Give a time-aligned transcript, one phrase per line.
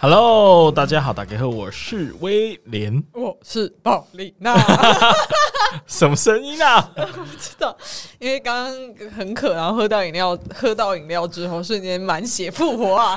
[0.00, 4.56] Hello，大家好，大家好，我是威廉，我是宝丽娜，
[5.88, 6.88] 什么声音啊？
[6.96, 7.76] 我不知道，
[8.20, 13.16] 因为刚刚很渴，然后喝到饮料，喝到饮料之后，瞬间满血复活啊！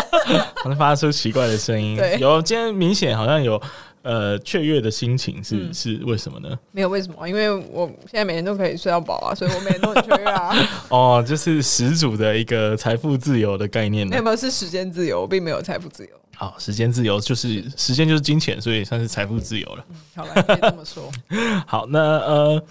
[0.56, 3.60] 好像发出奇怪的声音，对，有今天明显好像有。
[4.04, 6.58] 呃，雀跃的心情是、嗯、是为什么呢？
[6.72, 10.52] 没有为什么，因为我现在每天都可以睡到饱啊，所以我每天都很雀跃啊。
[10.90, 14.10] 哦，就是十足的一个财富自由的概念呢。
[14.10, 16.10] 没有没有，是时间自由，并没有财富自由。
[16.42, 19.84] 好，时间自由就是时间就是金钱，所以算是财富自由了。
[19.90, 21.08] 嗯、好了，可以这么说。
[21.68, 22.64] 好，那呃。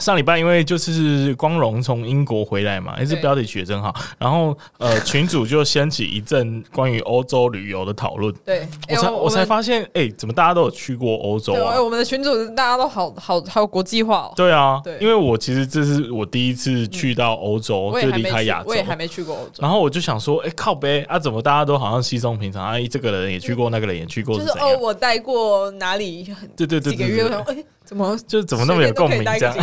[0.00, 3.94] 上礼拜因为就是光荣从英国回来嘛，哎，这标题取得真好。
[4.18, 8.34] 然后呃，群主就掀起一阵关于欧洲旅游的讨论。
[8.44, 11.80] 对，我才我才发现，哎，怎么大家都有去过欧洲啊？
[11.80, 14.32] 我们的群主大家都好好好国际化哦。
[14.36, 19.60] 对啊，对，因为我其实这是我第一次去到欧洲，就离开亚洲，我也还没去过欧洲。
[19.60, 22.64] 然后我就想说，哎，靠呗啊，怎么大家都好像稀松平常？
[22.66, 26.24] 哎，这个人也去过，那个人也去过，就是哦，我待过哪里？
[26.56, 27.28] 对对对，几个月？
[27.46, 27.56] 哎。
[27.88, 29.56] 怎么就怎么那么有共鸣这样？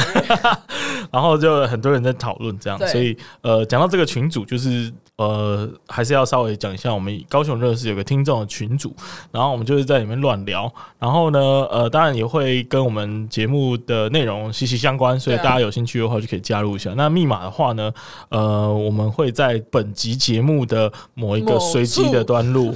[1.14, 8.96] 然后就很多人在讨论这样，所以呃，讲到这个群组，就是呃，还是要稍微讲一下，我们高雄热是有个听众的群组，
[9.32, 16.92] 然后我们就是在里面乱聊，然后呢，呃，当然也会跟我们节目的内容息息相关，所以大家有兴趣的话就可以加入一下。
[16.98, 17.94] 那密码的话呢，
[18.30, 22.74] 呃，我们会在本集节目的某一个随机的段落。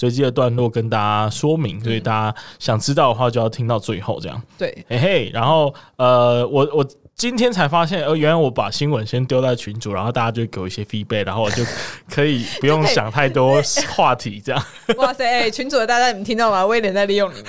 [0.00, 4.42] 随机的段落跟大家说明，所以大家想知道的话就要听到最后这样。
[4.56, 11.62] 对，嘿嘿，然后呃，我我今天才发现，呃，原来我把新闻先丢在群组，然后大家就给我一些 feedback，然后我就
[12.08, 13.60] 可以不用想太多
[13.94, 14.64] 话题这样。
[14.96, 16.64] 哇塞，欸、群主的大家你们听到吗？
[16.64, 17.44] 威廉在利用你们。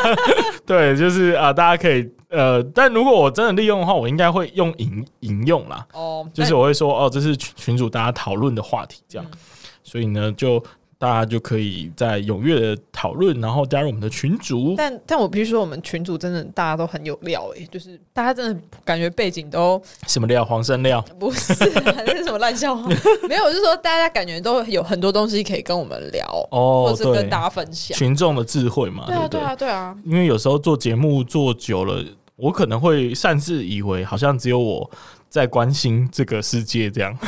[0.64, 5.86] 对，就是啊、呃，大家可以呃，但如果我真的利用的话，我应该会用引引用啦。
[5.92, 9.38] 哦，就是我会说哦，这是群群组大家讨论的话题这样，嗯、
[9.84, 10.64] 所以呢就。
[11.02, 14.72] 大家就可以在踊跃的讨论，然后加入我们的群组。
[14.76, 21.04] 但但我必须说，我们群组真的大家都很有料诶、欸，就是大家真的感觉背景都什么料，黄生料？
[21.18, 22.88] 不是，还是什么烂笑话？
[23.28, 29.06] 没有，就是说大家感觉都有很多东西可以跟我们聊哦，或者是跟大家分享群众的智慧嘛。
[29.08, 29.96] 对啊，对啊，对啊。
[30.04, 32.00] 因为有时候做节目做久了，
[32.36, 34.88] 我可能会擅自以为好像只有我。
[35.32, 37.16] 在关心这个世界，这样，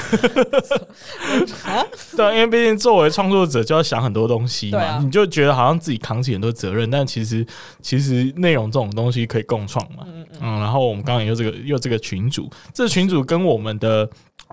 [2.15, 7.47] 对，因为毕竟作为创作者就要想很多东西嘛，你就觉得好像自己扛起很多责任，但其实
[7.81, 10.05] 其实内容这种东西可以共创嘛，
[10.39, 14.07] 嗯，然后我们刚刚也有这个又这个群主，这个群主跟我们的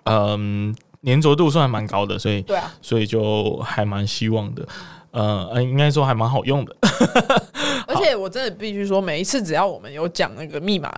[0.06, 0.74] 嗯
[1.04, 4.66] 粘着度算还蛮高的，所以对啊，所以就还蛮希望的，
[5.12, 6.74] 呃，应该说还蛮好用的，
[7.86, 10.90] 而且我真的必须说，每一次只要我们有讲那个密码。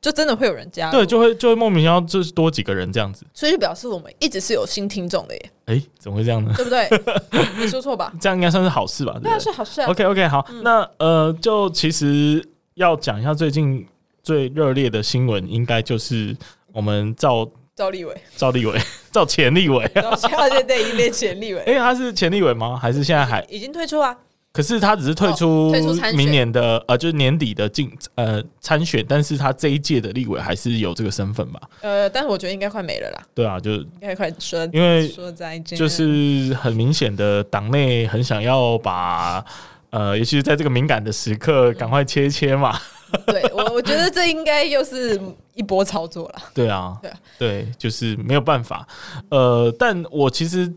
[0.00, 5.50] 就真的会有人加，对，就会就会莫名其妙就是多几个人这样子，所以就表示我们一直是有新听众的耶。
[5.66, 6.52] 哎、欸，怎么会这样呢？
[6.56, 6.88] 对不对？
[7.58, 8.12] 没说错吧？
[8.20, 9.18] 这样应该算是好事吧？
[9.20, 9.90] 对，啊，是好事啊。
[9.90, 12.42] OK OK，好，嗯、那呃，就其实
[12.74, 13.84] 要讲一下最近
[14.22, 16.36] 最热烈的新闻，应该就是
[16.72, 18.80] 我们赵赵立伟、赵立伟、
[19.10, 21.60] 赵前立委，现在对已经变前立伟。
[21.60, 22.78] 哎、欸，他是前立伟吗？
[22.80, 24.16] 还是现在还已经退出啊？
[24.58, 25.72] 可是他只是退出
[26.16, 31.60] 明年的呃，就是年底的竞呃参选，但是他这一届的立委还是有这个身份吧？
[31.80, 33.22] 呃，但是我觉得应该快没了啦。
[33.36, 39.44] 对啊，就应该快说，因为说再见，就是很明显的党内很想要把
[39.90, 42.76] 呃，尤其是在这个敏感的时刻，赶快切切嘛。
[43.26, 45.20] 对我，我觉得这应该又是
[45.54, 46.42] 一波操作了。
[46.52, 48.84] 对啊，对啊，对，就是没有办法。
[49.28, 50.74] 呃，但我其实。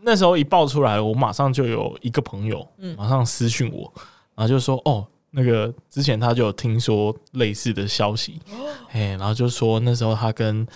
[0.00, 2.96] 那时候一爆出来，我马上就有一个朋友，嗯。
[2.96, 3.92] 马上私讯我，
[4.34, 8.56] 然后就说：“哦，那个之前他就有听说类似的消息，哦，
[8.92, 10.66] 然后就说那时候他跟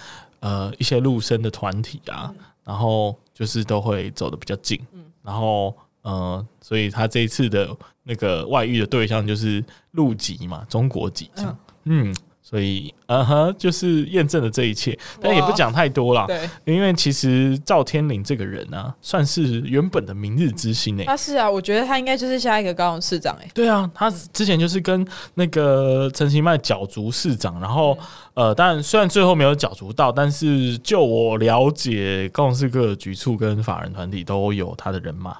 [0.40, 2.34] 呃一些陆生的团体啊，
[2.64, 4.78] 然后就是都会走得比较近，
[5.22, 16.26] 然后呃，所以他这一次的那个外遇的对象就是陆籍嘛，中国籍这样，嗯，所以，嗯哼，就是验证了这一切，但也不讲太多了。
[16.26, 21.04] 对，因为其实赵天林这个人呢、啊，算是原本的明日之星诶。
[21.04, 23.48] 他是啊，我觉得他应该就是下一个高雄市长诶。
[23.54, 27.96] 对啊，他之前就是跟那个陈其迈角逐市长，然后
[28.34, 35.36] 呃，当然虽然最后没有角逐到，但是就我了解，高雄市各个局处跟法人团体都有他的人马，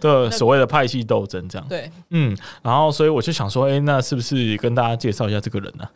[0.00, 1.66] 对， 所谓的派系斗争这样。
[1.68, 5.90] 对，嗯，然后所以我就想说，哎，那是不是跟大家介绍一下这个人啊？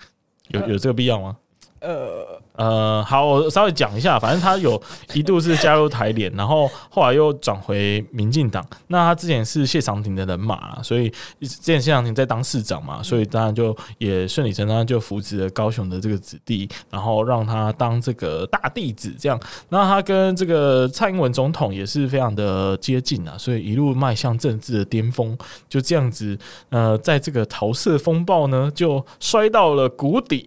[0.49, 1.39] 有有这个必要吗？
[1.81, 2.42] 呃。
[2.63, 4.81] 呃，好，我稍微讲一下，反正他有
[5.15, 8.65] 一度是加入台联，然后后来又转回民进党。
[8.87, 11.11] 那他之前是谢长廷的人马，所以
[11.41, 19.41] 之前谢长廷在当市长嘛，所以当然就也顺理成章就扶植了高雄的这个子弟，然后让他当这个大弟子这样。
[19.69, 25.37] 那他跟这个蔡英文总统也是非常的接近啊，所以一路迈向政治的巅峰，
[25.69, 26.39] 就这样子，
[26.71, 30.47] 呃，在这个桃色风暴呢，就摔到了谷底，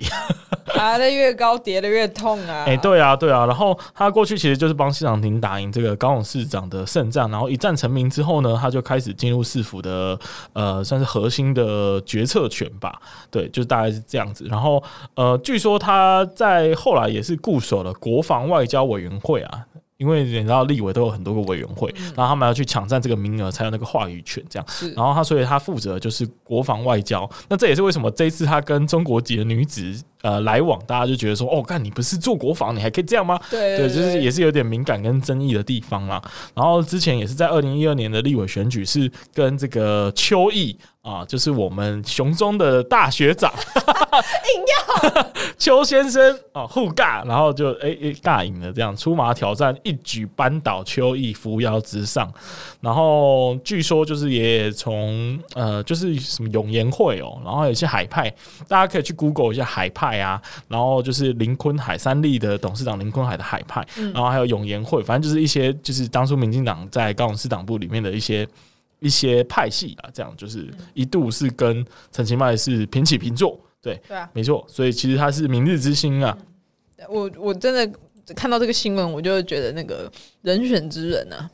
[0.67, 2.04] 爬的越高，跌的越。
[2.05, 2.63] 越痛啊！
[2.65, 3.45] 哎、欸，对啊，对啊。
[3.45, 10.17] 然后他过去其实就是帮市长廷打赢这个高雄市长的胜仗，然后一战成名之后呢，他就开始进入市府的
[10.53, 13.01] 呃，算是核心的决策权吧。
[13.31, 14.45] 对，就是大概是这样子。
[14.49, 14.81] 然后
[15.15, 19.65] 呃，据说他在后来也是固守了国防外交委员会啊。
[19.97, 24.43] 因为你知道立委都有很多个委员会，嗯、然后他们要去抢占这个名额，才有那个话语权。
[24.49, 27.27] 这样，是然后他所以他负责就是国防外交。
[27.47, 33.39] 那这也是为什么这一次他跟中国籍的女子呃来往，大家就觉得说，哦，干你不是做国防，你还可以这样吗？
[33.51, 36.19] 对，就是也是有点敏感跟争议的地方啦。
[36.55, 40.75] 然后之前也是在二零一二年的立委选举，是跟这个邱毅。
[41.05, 52.27] 啊，就是我们雄中的大学长， 硬要 邱先生啊互尬，然后就哎哎尬赢了，这样出马挑战，一举扳倒邱毅，扶摇直上。
[52.81, 58.33] 然后据说就是也从呃，就是什么永延会哦，然后有些海派，
[58.67, 68.47] 大家可以去 Google 一下海派啊，然后就是林坤海三立的董事长林坤海的海派，然后还有永延会，反正就是一些就是当初民进党在高雄市党部里面的一些。
[69.01, 76.35] 一些派系啊，这样就是一度是跟陈其迈是平起平坐，对，对啊，没错，所以其实他是明日之星啊。
[77.09, 77.99] 我我真的
[78.33, 80.09] 看到这个新闻，我就觉得那个
[80.41, 81.47] 人选之人啊，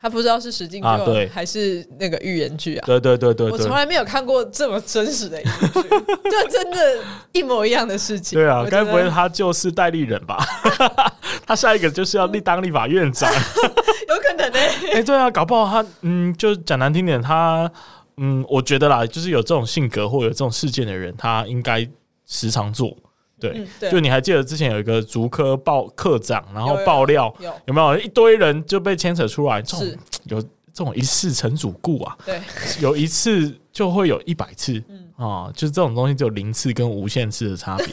[0.00, 2.86] 他不知道是实境剧还是那个预言剧啊。
[2.86, 5.88] 对对对对，我从来没有看过这么真实的一部剧，
[6.30, 6.98] 就真的，
[7.32, 8.38] 一模一样的事情。
[8.38, 10.38] 对啊，该不会他就是代理人吧？
[11.46, 13.30] 他下一个就是要立当立法院长。
[14.08, 17.70] 有可能呢、欸，哎、欸，对啊，搞不好他，嗯，就讲难听点，他，
[18.16, 21.86] 嗯，我觉得啦，就是有这种性格或有这种事件的人，他应该
[22.26, 22.96] 时常做，
[23.40, 23.90] 对，嗯、对。
[23.90, 27.34] 就你还记得之前有一个竹科报课长，然后爆料，
[27.66, 27.98] 有，没有？
[27.98, 32.40] 一堆人就被牵扯出来，这种有这种一次成主顾啊，对，
[32.80, 35.08] 有一次就会有一百次，嗯。
[35.16, 37.86] 啊，就是这种东西只有零次跟无限次的差别，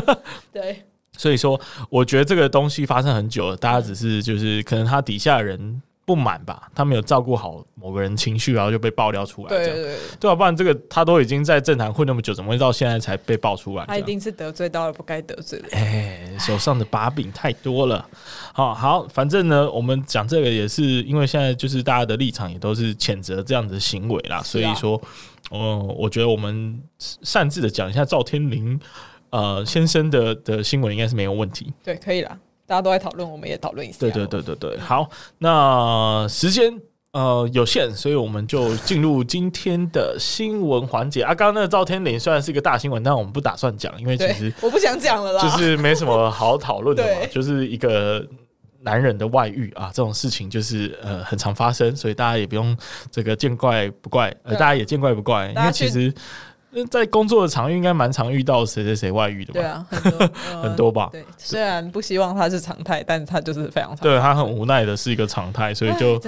[0.52, 0.82] 对。
[1.18, 1.60] 所以说，
[1.90, 9.48] 我觉得这个东西发生很久了，大家只是就是可能他底下的人不满吧，他没有照顾好某个人情绪，然后就被爆料出来。
[9.48, 13.84] 对对对，对啊，不然这个他都已经在政坛混那么久，怎么会到现在才被爆出来？
[13.86, 15.68] 他一定是得罪到了不该得罪的。
[15.70, 18.04] 哎，手上的把柄太多了。
[18.52, 25.00] 好好，反正呢，我们讲这个也是因为现在就是大家的立场也都是谴责这样的行为啦，所以说，
[25.52, 28.80] 嗯，我觉得我们擅自的讲一下赵天林。
[29.30, 31.72] 呃，先生的的新闻应该是没有问题。
[31.84, 32.36] 对，可以啦，
[32.70, 33.98] 大家都在讨论，我们也讨论一下。
[33.98, 36.72] 对对对对对，好，那时间
[37.10, 41.34] 呃有限，所以我们就进入今天的新闻环节啊。
[41.34, 48.24] 刚刚那个赵天林虽然是一个大新闻，但我们不打算讲，因为其实我不想讲了啦，就是没什么好讨论的嘛， 就是一个
[48.82, 52.76] 男人的外遇啊，这种事情就是呃很常发生，所以大家也不用
[53.10, 56.14] 这个见怪不怪，呃，大家也见怪不怪，因为其实。
[56.90, 59.60] 在工作的场域应该蛮常遇到谁谁谁外遇的吧？
[59.60, 60.18] 对啊，很多，
[60.54, 61.08] 呃、很多吧。
[61.10, 63.98] 对，虽然不希望他是常态，但是他就是非常常。
[63.98, 66.18] 对，他很无奈的是一个常态，所以就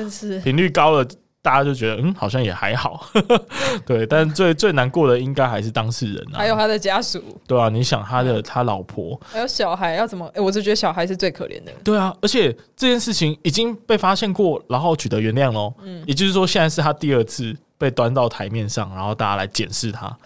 [0.40, 1.07] 频率高了，
[1.40, 3.07] 大家就觉得嗯，好像也还好。
[3.87, 7.23] 对，但最最难过的应该还是当事人啊，还有他的家属。
[7.47, 10.26] 对啊，你想他的他老婆，还有小孩要怎么？
[10.35, 11.73] 哎，我就觉得小孩是最可怜的。
[11.85, 15.73] 对啊，而且这件事情已经被发现过，然后取得原谅喽。
[15.83, 17.57] 嗯，也就是说，现在是他第二次。
[17.83, 20.17] 被端到台面上，然后大家来检视他。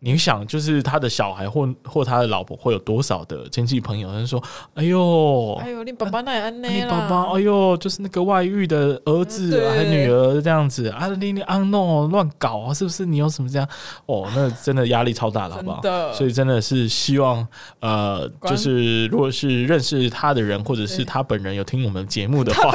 [0.00, 4.08] 你想，就是他的小孩或或他的老婆会有多少的亲戚朋友？
[4.12, 4.40] 他说
[4.74, 6.68] ：“哎呦，哎呦，你爸爸那也安呢？
[6.68, 11.08] 你爸爸，哎呦，就是那个外遇的儿子还女儿这样子啊？
[11.18, 12.72] 你你啊弄乱搞啊？
[12.72, 13.04] 是不是？
[13.04, 13.68] 你有什么这样？
[14.06, 15.82] 哦，那真的压力超大了，好不好？
[16.12, 17.44] 所以真的是希望
[17.80, 22.72] 呃，就是如果是认识他的人，或者是他本人有听我们节目的话，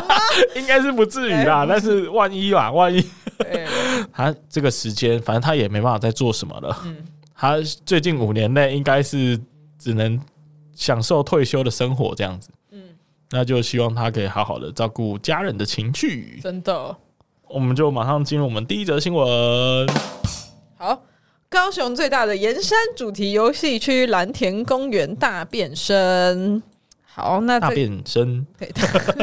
[0.56, 1.66] 应该是不至于啦。
[1.68, 3.04] 但是万一啦，万一
[4.10, 6.96] 他这个时间，反正他也没办法再做什么。”嗯，
[7.34, 9.40] 他最近五年内应该是
[9.78, 10.20] 只能
[10.74, 12.50] 享受退休的生活这样子。
[12.70, 12.82] 嗯，
[13.30, 16.38] 那就希望他可以好好的照顾家人的情绪。
[16.42, 16.96] 真的，
[17.48, 19.88] 我们就马上进入我们第一则新闻。
[20.76, 21.02] 好，
[21.48, 26.62] 高雄最大的盐山主题游戏区蓝田公园大变身。
[27.14, 28.72] 好，那大变身，对，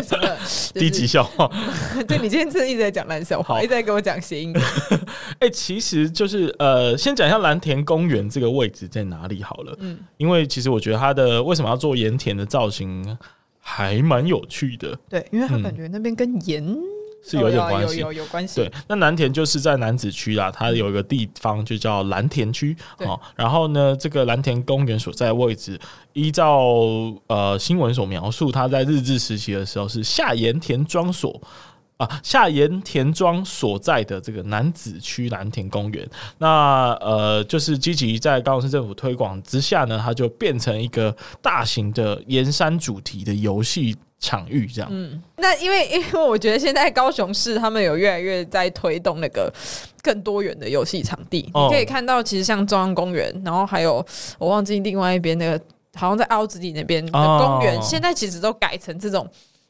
[0.79, 1.49] 低级笑话。
[2.07, 4.53] 对，你今天真的一直在讲烂笑话，一直在给我讲谐音。
[5.39, 9.75] 哎、欸，其实就是呃，先讲一下蓝田公园这个位置在哪里好了。
[9.79, 13.17] 嗯，因为其实我觉得它的为什么要做盐田的造型
[13.59, 14.95] 还蛮有趣的。
[15.09, 16.77] 对，因为它感觉那边跟盐。
[17.21, 18.55] 是有点关系，有有有关系。
[18.55, 23.19] 对，那蓝田就是在南子区啦，它有一个地方就叫蓝田区哦。
[23.35, 25.79] 然后呢，这个蓝田公园所在的位置，
[26.13, 26.61] 依照
[27.27, 31.39] 呃新闻所描述，它在日治时期的时候是下盐田庄所
[31.99, 36.05] 啊，下盐田庄所在的这个南子区蓝田公园。
[36.37, 43.95] 那呃，就是积极在高雄市政府推广之下呢，它就变成一个大型的盐山主题的游戏。
[44.21, 49.49] 场域这样，嗯，那因为 因为我觉得现在高雄市他们有越来越在推动那个
[50.03, 54.05] 更多元的游戏场地，哦，你可以看到其实像中央公园，然后还有
[54.37, 55.57] 我忘记另外一边那个
[55.95, 59.25] 好像在凹子底那边的公园，哦，现在其实都改成这种，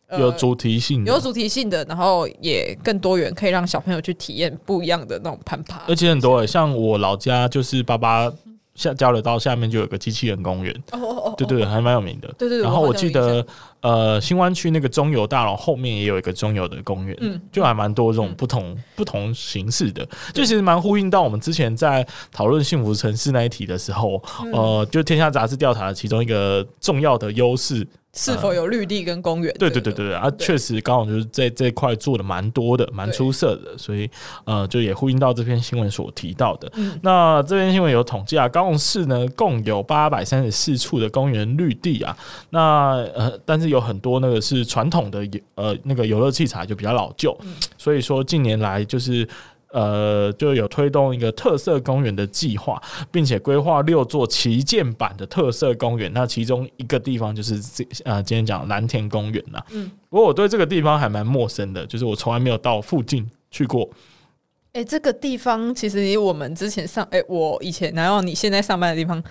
[0.09, 8.31] 呃，有主题性的，有主题性的，然后也更多元，可以让小朋友去体验不一样的那种攀爬，而且很多，欸，像我老家就是爸爸。
[8.75, 12.33] 下交流道下面就有个机器人公园，哦对对，还蛮有名的。
[12.37, 12.61] 对对。
[12.61, 13.45] 然后我记得，
[13.81, 24.23] 呃，新湾区那个中油大楼后面也有一个中油的公园，嗯，就还蛮多这种不同不同形式的，就其实蛮呼应到我们之前在讨论幸福城市那一题的时候，
[24.53, 27.85] 呃，就天下杂志调查的其中一个重要的优势。
[28.13, 29.53] 是否有绿地跟公园？
[29.59, 34.09] 对对对对对啊，确实刚好就是在这块做的蛮多的，蛮出色的，所以
[34.45, 36.71] 呃，就也呼应到这篇新闻所提到的。
[36.75, 42.17] 嗯、那这篇新闻有统计啊，高雄市呢共有八百三十四处的公园绿地啊，
[42.49, 49.27] 那呃，但是有很多那个是传统的呃那个游乐器材就比较老旧，嗯、所以说近年来就是。
[49.71, 56.11] 呃，就有推动一个特色公园的计划，并且规划六座旗舰版的特色公园。
[56.11, 59.63] 那其中一个地方就是这呃，今天讲蓝田公园呐。
[59.69, 63.87] 嗯，不过我对这个地方还蛮陌生的，就是我从来没有到附近去过。
[64.73, 69.23] 哎、欸，这个地方其实离我们之前上，哎、欸，我以前然后你现在上班的地方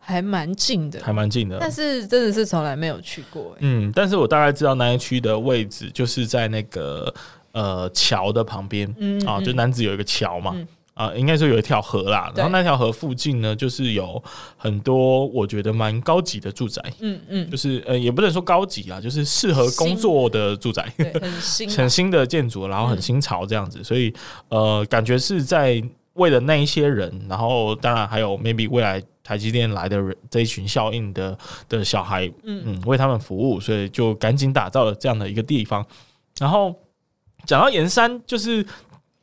[0.00, 1.58] 还蛮近的，还蛮近的。
[1.60, 3.58] 但是真的是从来没有去过、欸。
[3.60, 7.14] 嗯，但是我大概知道那一区的位置，就是在那个。
[7.56, 9.26] 呃，桥的旁边，嗯，嗯。
[9.26, 14.22] 啊，就男子有一个桥嘛，嗯、啊，应该说有一条河啦，然后那条河附近呢，就是有
[14.58, 24.12] 很多我觉得蛮高级的住宅，嗯嗯，就是呃，也不能说高级啊，就是适合工作的住宅，很新很新的建筑，然后很新潮这样子，嗯、所以
[24.50, 25.82] 呃，感觉是在
[26.12, 31.38] 为了那一些人，然后当然还有 maybe 未来台积电来的人这一群效应的
[31.70, 32.62] 的小孩，嗯。
[32.66, 35.82] 嗯，为他们服务，所以就赶紧打造了这样的一个地方，
[36.38, 36.74] 然后。
[37.46, 38.64] 讲到盐山，就是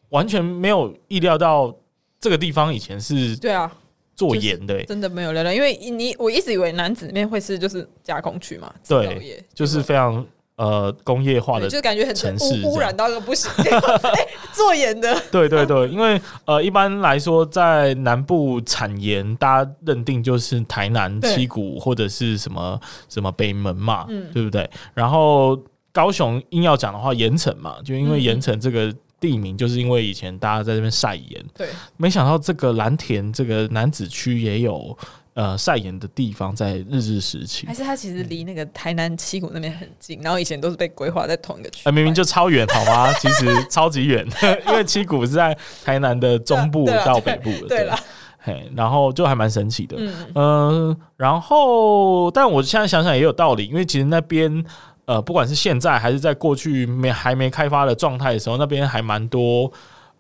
[0.10, 1.76] 完全没有意料到
[2.20, 3.72] 这个地方以前是对啊
[4.16, 10.26] 做盐的，真的没有料到，因为你我一直以为楠梓那边会是就是加工区嘛，对，就是非常
[10.56, 12.62] 呃工业化的，就感觉很城市。
[12.64, 13.52] 污染到一个不行，
[14.54, 24.70] 做盐的，对对对，因为呃一般来说在南部产盐，大家认定就是台南七股或者是什么什么北门嘛，对不对？
[24.94, 25.60] 然后。
[25.94, 31.46] 高雄硬要讲的话，盐城嘛，就因为盐城这个地名，就是因为以前大家在这边晒盐。
[31.56, 34.98] 对，没想到这个蓝田这个南子区也有
[35.36, 37.68] 呃晒盐的地方，在日治时期。
[37.68, 41.88] 还是它其实离那个台南七股那边很近，然后以前都是被规划在同一个区。
[41.88, 43.14] 啊，明明就超远，好吗？
[43.22, 44.28] 其实超级远，
[44.68, 47.68] 因为七股是在台南的中部到北部的。
[47.68, 47.96] 对了，
[48.40, 49.96] 嘿，然后就还蛮神奇的。
[50.00, 50.98] 嗯嗯。
[51.18, 54.66] 然后，但我现在想想也有道理，因为其实那边。
[55.06, 59.72] 呃，不管是现在还是在过去没还没开发的状态的时候，那边还蛮多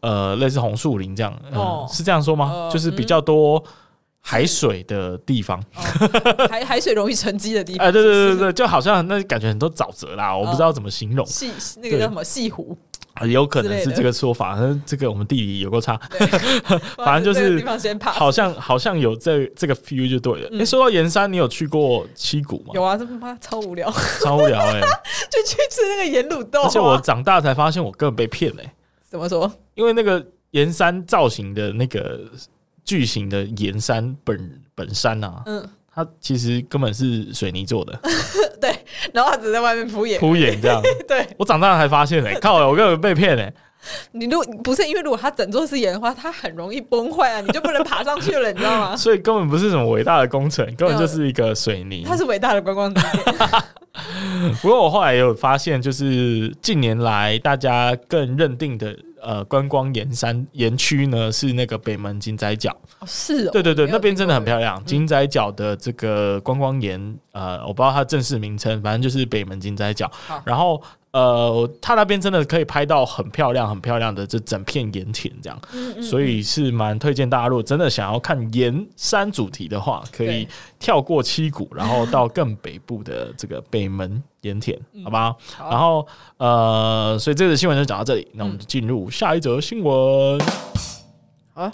[0.01, 2.51] 呃类似红树林这样，呃哦、是这样说吗？
[2.53, 3.63] 呃、就是比较多
[4.19, 7.87] 海水的地方，哦、海海水容易沉积的地方。
[7.87, 11.25] 哎，对对对对，就好像那感觉很多沼泽啦，我不知道怎么形容。
[11.25, 12.77] 细、哦、那个叫什么西湖？
[13.27, 15.99] 有可能是这个说法，但是这个我们地理有够差，
[16.97, 17.63] 反正就是
[18.05, 20.49] 好像好像有这这个 feel 就对了。
[20.59, 22.71] 哎，说到盐山，你有去过七谷吗？
[22.73, 23.89] 有啊，这妈超无聊，
[24.23, 24.81] 超无聊哎，
[25.29, 26.63] 就去吃那个盐卤豆。
[26.63, 28.69] 而且我长大才发现，我根本被骗嘞。
[29.07, 29.51] 怎么说？
[29.75, 32.19] 因为那个盐山造型的那个
[32.83, 37.99] 巨型的盐山本本山啊，嗯，它其实根本是水泥做的。
[38.59, 38.75] 对，
[39.11, 40.81] 然后他只在外面敷衍敷衍这样。
[41.07, 43.53] 对，我长大了才发现哎、欸，靠，我根本被骗哎、欸。
[44.13, 48.95] 你如果不是因为如果它整座是岩的话，它很容易崩坏啊，你就不能爬上去了，你知道吗？
[48.97, 52.03] 所以根本不是什么伟大的工程，根本就是一个水泥。
[52.07, 54.53] 它是伟大的观光景点。
[54.61, 62.75] 不过我后来也有发现，就是近年来大家更认定的呃观光岩山岩区呢，是那个北门金仔角。
[62.99, 64.83] 哦，是哦，对对对，那边真的很漂亮。
[64.83, 70.09] 金仔角的这个观光岩，呃，我不知道它正式名称，反正就是北门金仔角。
[70.45, 70.81] 然后。
[71.13, 80.47] 呃，他那边真的可以拍到很漂亮、很漂亮的这整片盐田，这样，嗯嗯嗯，所以是蛮推荐大家，如果真的想要看盐山主题的话，可以
[80.79, 85.35] 跳过七股，然后到更北部的这个北门盐田，好吧？
[85.55, 90.41] 好，然后呃，所以这个新闻就讲到这里，那我们就进入下一则新闻。
[91.53, 91.71] 啊，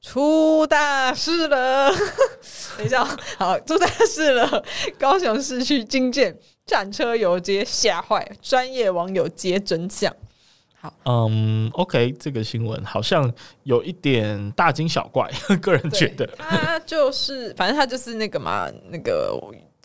[0.00, 1.90] 出大事了！
[2.78, 3.04] 等一下，
[3.38, 4.64] 好，出大事了！
[4.96, 6.38] 高雄市区惊见。
[6.68, 10.14] 战车游街吓坏专业网友揭真相。
[10.80, 13.32] 好，嗯，OK，这个新闻好像
[13.64, 15.28] 有一点大惊小怪，
[15.60, 16.24] 个人觉得。
[16.38, 19.36] 他就是，反正他就是那个嘛，那个。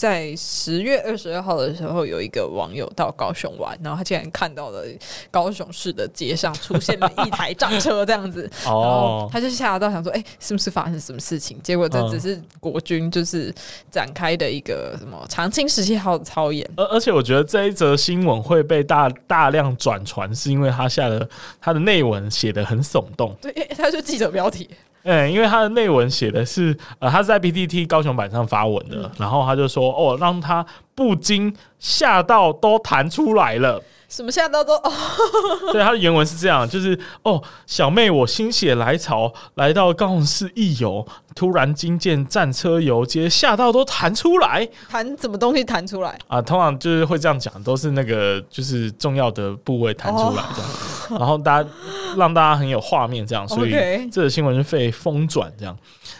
[0.04, 4.84] 在十月二十二号的时候，有一个网友到高雄玩，然后他竟然看到了
[5.32, 13.56] 高雄市的街上出现了一台战车这样子， 然后他就吓到，想说：“哎、欸，是不是发生什么事情？”结果这只是国军就是
[13.90, 16.70] 展开的一个什么长青十七号的操演。
[16.76, 21.26] 而而且我觉得这一则新闻会被大大量转传，是因为他下的
[21.62, 23.34] 他的内文写的很耸动。
[23.42, 24.70] 对，他就记者标题。
[25.04, 33.82] 嗯，因为他的内文写的是，呃，他是在 PTT 高雄版上发文的，嗯、然后他就说，哦，让他不禁吓到都弹出来了。
[34.14, 34.76] 什么吓到都？
[34.76, 34.92] 哦，
[35.74, 41.04] 对，他的原文是这样，就是哦，小妹，我心血来潮来到高雄市一游，
[41.34, 44.70] 突然惊见战车游街，吓到都弹出来。
[44.88, 46.16] 弹什么东西弹出来？
[46.28, 50.72] 啊，通常就是会这样讲，都是那个就是重要的部位弹出来这样，
[51.10, 51.70] 哦、然后大家
[52.16, 53.72] 让大家很有画面这样，所以
[54.12, 55.76] 这个新闻就被疯转这样。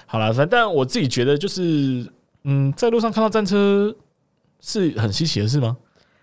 [0.08, 2.12] 好了，反正但我自己觉得就是，
[2.46, 3.96] 嗯，在路上看到战车
[4.60, 5.78] 是很稀奇的事吗？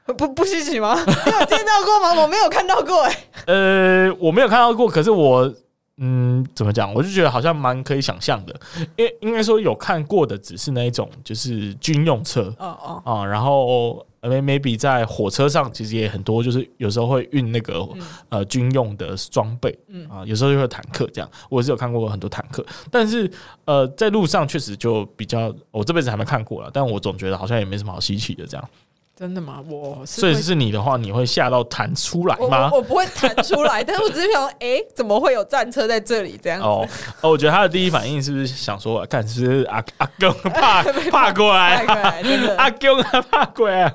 [0.16, 0.94] 不不稀奇吗？
[1.06, 2.20] 你有见到过吗？
[2.20, 3.12] 我没有看到过哎、
[3.46, 4.08] 欸。
[4.08, 5.52] 呃，我没有看到过，可是我
[5.98, 6.92] 嗯，怎么讲？
[6.94, 8.58] 我就觉得好像蛮可以想象的。
[8.96, 12.54] 因为应该说有看过的只是那一种，就是军用车。
[12.58, 19.78] 哦哦啊，然后 maybe 在火车上其实也很多，就是有时候会运那个、嗯、呃军用的装备。
[19.88, 21.30] 嗯啊，有时候就会坦克这样。
[21.48, 23.30] 我是有看过很多坦克，但是
[23.66, 26.70] 呃，在路上确实就比较，我这辈子还没看过了。
[26.72, 28.68] 但我总觉得好像也没什么好稀奇的这样。
[29.20, 29.62] 真的吗？
[29.68, 32.70] 我所以是你的话，你会吓到弹出来吗？
[32.72, 36.40] 我，我不会弹出来， 但是我只是想说，哎、欸，怎么会有战车在这里？
[36.42, 36.88] 这样子哦，
[37.20, 41.84] 哦，我觉得他的第一反应是不是想说，看是不是阿阿公 怕怕过来，
[42.56, 43.94] 阿公他怕过来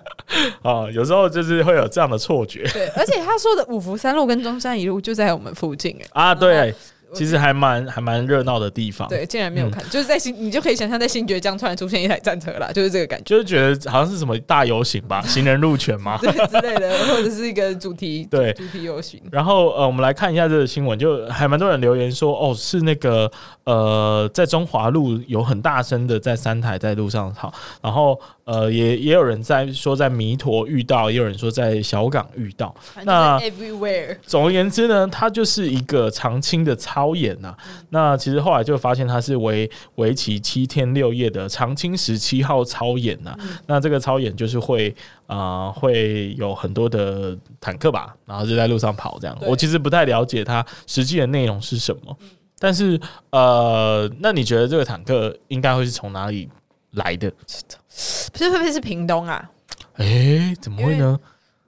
[0.61, 2.61] 哦，有时候就是会有这样的错觉。
[2.71, 6.75] 对，而且他说的五福三路跟中山一路就在我们附近，哎啊，对。
[7.15, 9.07] 其实还蛮还蛮热闹的地方。
[9.07, 13.25] 对，竟然没有看，嗯、就是在新，你就可以想象在新崛江突然出现一台战车啦，就是这个感觉。
[13.25, 16.17] 就是觉得好像是什么大游行吧， 行人路权吗？
[16.21, 19.21] 对之类的，或者是一个主题 对主题游行。
[19.31, 23.31] 然后呃，我们来看一下这个新闻，就还蛮多人留言说，哦，是那个
[23.63, 28.19] 呃，在中华路有很大声的在三台在路上跑，然后。
[28.45, 32.73] 呃，也也有人在说在弥陀遇到，也有人说在小港遇到。
[33.03, 34.15] 那 everywhere。
[34.23, 37.57] 总而言之呢，它就是一个长青的操演呐、啊。
[37.67, 43.37] 嗯、那其实后来就发现它是为为期七天六夜的长青十七号操演呐、啊。
[43.39, 49.35] 嗯、那这个操演就是会啊、呃，会有很多的坦克吧，然后就在路上跑这样。
[49.41, 52.29] 我其实不太了解它实际的内容是什么，嗯、
[52.59, 52.99] 但是
[53.31, 56.47] 呃，那你觉得这个坦克应该会是从哪里
[56.95, 57.29] 来的？
[57.29, 59.49] 不是会不会是屏东啊？
[59.95, 61.17] 哎、欸，怎么会呢？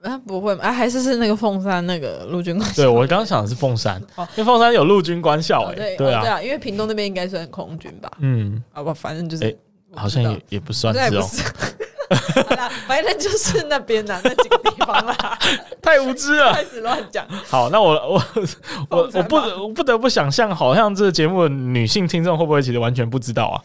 [0.02, 2.82] 啊，不会啊，还是是那个凤山那个陆军官校？
[2.82, 5.66] 对，我刚刚想的是凤山，哦、因为凤山有陆军官校、欸。
[5.66, 8.10] 哎、哦，对，对啊，哦、对啊，因为屏东那边应该算空军吧？
[8.20, 9.56] 嗯，好吧，反正就是，欸、
[9.94, 11.26] 好像也也不算是哦。
[12.86, 15.38] 反正就是那边呐， 那几个地方啦。
[15.82, 17.26] 太无知了，开始乱讲。
[17.46, 18.22] 好，那我我
[18.88, 23.60] 我我不我不得不想象，好像这个节目的女性听众会不会其实完全不知道啊？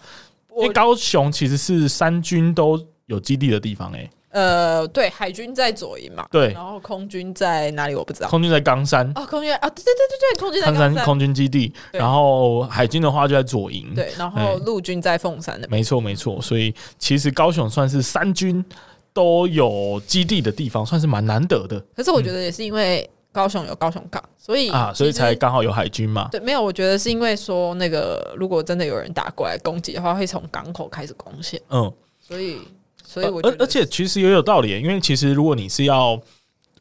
[0.57, 9.11] 因为高雄其实是三军都有基地的地方，哎，呃，对，海军在左营嘛，对，然后空军在哪里我不知道，空军在冈山。
[9.15, 18.63] 哦，空军啊，对对对对对，空军在冈山空军基地，然后海军的话就在左营，对，然后陆军在凤山的，没错没错，所以其实高雄算是三军
[19.13, 21.79] 都有基地的地方，算是蛮难得的。
[21.95, 23.09] 可是我觉得也是因为。
[23.33, 26.29] 高雄有高雄港，所以啊，所以才刚好有海军嘛。
[26.31, 31.59] 对，没有，我觉得是因为说那个，如果真的有人打过来攻击的话，会从港口开始攻陷。
[31.69, 31.91] 嗯，
[32.21, 32.61] 所以，
[33.03, 36.17] 所以我，而而且其实也有道理，因为其实如果你是要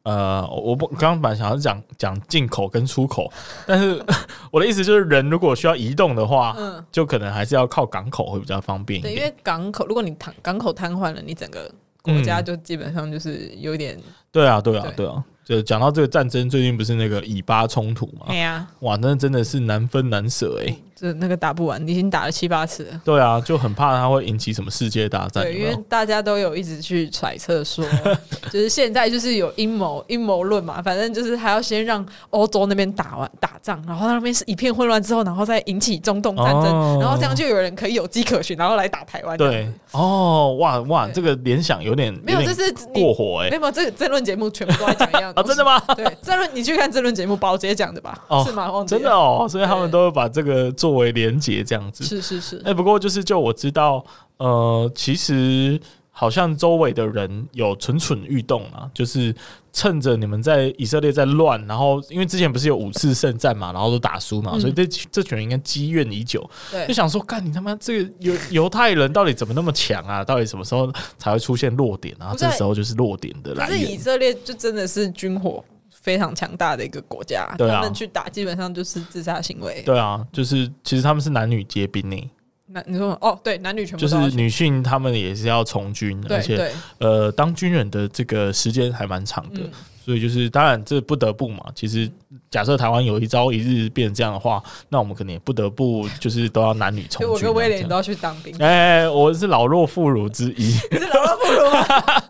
[0.02, 3.32] 呃，我不刚刚本来想要讲讲进口跟出口，
[3.66, 4.04] 但是
[4.52, 9.00] 我的意思就是，人如果需要移动的话，嗯，就可能还是要靠港口会比较方便。
[9.00, 11.70] 对，因为港口，如果你港港口瘫痪了，你整个
[12.02, 13.96] 国家就基本上就是有点。
[13.96, 15.24] 嗯、对啊，对啊，对啊。
[15.52, 18.26] 就讲到这个战争，最近不是那个以巴冲突嘛？
[18.28, 20.78] 对呀，哇，那真的是难分难舍哎、欸。
[20.94, 23.00] 就那个打不完，你已经打了七八次了。
[23.04, 25.42] 对啊，就很怕它会引起什么世界大战。
[25.42, 27.84] 对，因为大家都有一直去揣测说，
[28.52, 39.36] 就是现在就是有阴谋阴谋论嘛，反正就是还要先让欧洲那边打完打仗，然后那边是一片混乱之后，然后再引起中东战争，哦、然后这样就有人可以有迹可循，然后来打台湾。
[39.36, 45.78] 对，哦，哇哇，这个联想有点没有，这是过火哎、欸，没有，这个争论节目全部都在讲一样 啊，真的吗？
[45.94, 48.18] 对，这轮你去看这轮节目，宝杰讲的吧？
[48.28, 48.70] 哦，是吗？
[48.86, 51.62] 真的哦，所以他们都会把这个作为连结。
[51.62, 54.04] 这样子是是是，哎、欸，不过就是就我知道，
[54.38, 55.80] 呃，其实
[56.14, 59.34] 好像周围的人有蠢蠢欲动啊，就是
[59.72, 66.48] 趁着你们在以色列在乱，然后因为之前不是有五次圣战嘛，然后都打输嘛，嗯、所以这这群人应该积怨已久，
[66.86, 70.22] 就想说，干你他妈这个犹犹太人到底怎么那么强啊？
[70.22, 72.14] 到底什么时候才会出现弱点？
[72.20, 73.78] 然后这时候就是弱点的来源。
[73.80, 75.64] 可是以色列就真的是军火。
[75.90, 79.82] 非常强大的一个国家，啊、他们去打基本上就是自杀行为。
[79.86, 82.30] 对啊，就是其实他们是男女皆兵呢。
[82.72, 89.60] 那你说哦，对，男女全部就是女性，他们也是要从军，对而且呃，当军人的这个时间还蛮长的。
[89.60, 89.70] 嗯
[90.04, 91.64] 所以就是，当然这不得不嘛。
[91.76, 92.10] 其实，
[92.50, 97.32] 假设台湾有一朝一日变成这样的话，那我们可能也不得不就是都要男女从军。
[97.32, 98.52] 我跟威廉都要去当兵。
[98.58, 100.74] 哎、欸，我是老弱妇孺之一。
[100.90, 102.22] 你是老弱妇孺吗？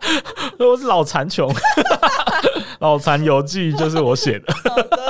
[0.71, 1.51] 我是老残穷。
[2.83, 4.53] 脑残游记就是我写的。
[4.69, 5.03] 好的。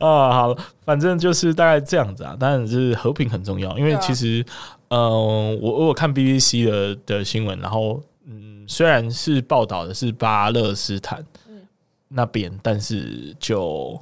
[0.06, 2.36] 啊，好，反正就是大概这样子啊。
[2.38, 4.44] 当然是和平很重要，因为其实，
[4.88, 11.24] 嗯、啊呃，我我有看 BBC 的的新闻，然后嗯，虽然是报道的是巴勒斯坦。
[12.08, 14.00] 那边，但是就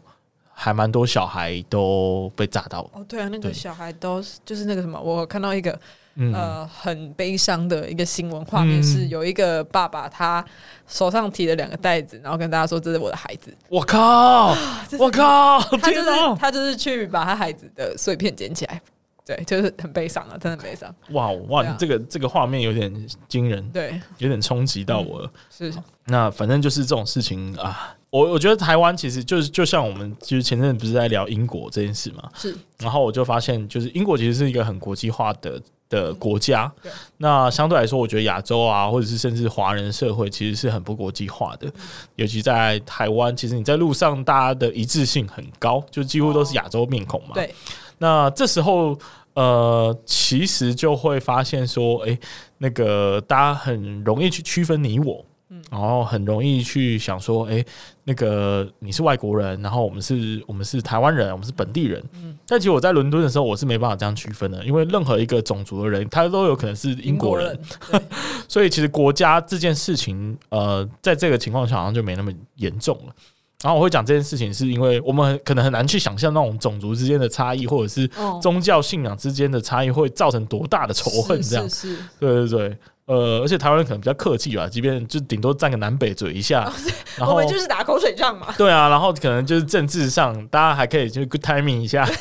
[0.53, 2.83] 还蛮多小孩都被炸到。
[2.93, 5.81] 哦，对啊，那个小孩都是就是那个什么，我看到一个、嗯、
[6.17, 10.45] 呃很悲伤的一个新闻画面，是有一个爸爸他
[10.87, 13.55] 手上提了两个袋子，然后跟大家说，这是我的孩子。
[13.69, 14.57] 我靠！
[14.99, 15.61] 我靠！
[15.79, 18.81] 他就是他就是去把他孩子的碎片捡起来。
[19.27, 20.95] 对，就是很悲伤啊，真的很悲伤。
[21.13, 25.33] 哇哇，啊、这个这个画面有点惊人，对，有点冲击到我了。
[25.59, 27.97] 嗯、是，那反正就是这种事情啊。
[28.11, 32.55] 我我觉得台湾其实就是就像我们就是前阵子不是在聊英国这件事嘛，是。
[32.79, 35.59] 然后我就发现，就是英国其实是一个很国际化的
[35.95, 36.71] 的国家。
[37.19, 41.73] 那相对来说，我觉得亚洲啊，或者是甚至华人社会，其实是很不国际化的。
[42.17, 47.31] 尤其在台湾，其实你在路上，大家的一致性很高，就几乎都是亚洲面孔嘛。
[47.35, 47.55] 对。
[47.99, 48.99] 那这时候，
[49.35, 52.19] 呃，其实就会发现说，哎，
[52.59, 57.65] 那个大家很容易去区分你我，嗯，然后很容易去想说，哎，
[58.03, 67.59] 那个你是外国人，然后我们是，我们是台湾人，我们是本地人，嗯，但其实我在伦敦的时候，我是没办法这样区分的，因为任何一个种族的人，他都有可能是英国人，
[68.49, 73.15] 所以其实国家这件事情，呃，在这个情况下好像就没那么严重了。
[73.63, 78.07] 然后我会讲这件事情，是因为我们可能很难去想象那种种族之间的差异，或者是
[78.43, 81.67] 宗教信仰之间的差异会造成多大的仇恨，这样。
[81.71, 86.73] 是，是，是，对对对，呃，而且台湾人可能比较客气吧，即便就顶多战个南北嘴一下，
[87.17, 88.55] 然后我们就是打口水仗嘛。
[88.57, 92.09] 对啊，然后可能就是政治上，大家还可以就 good timing 一下。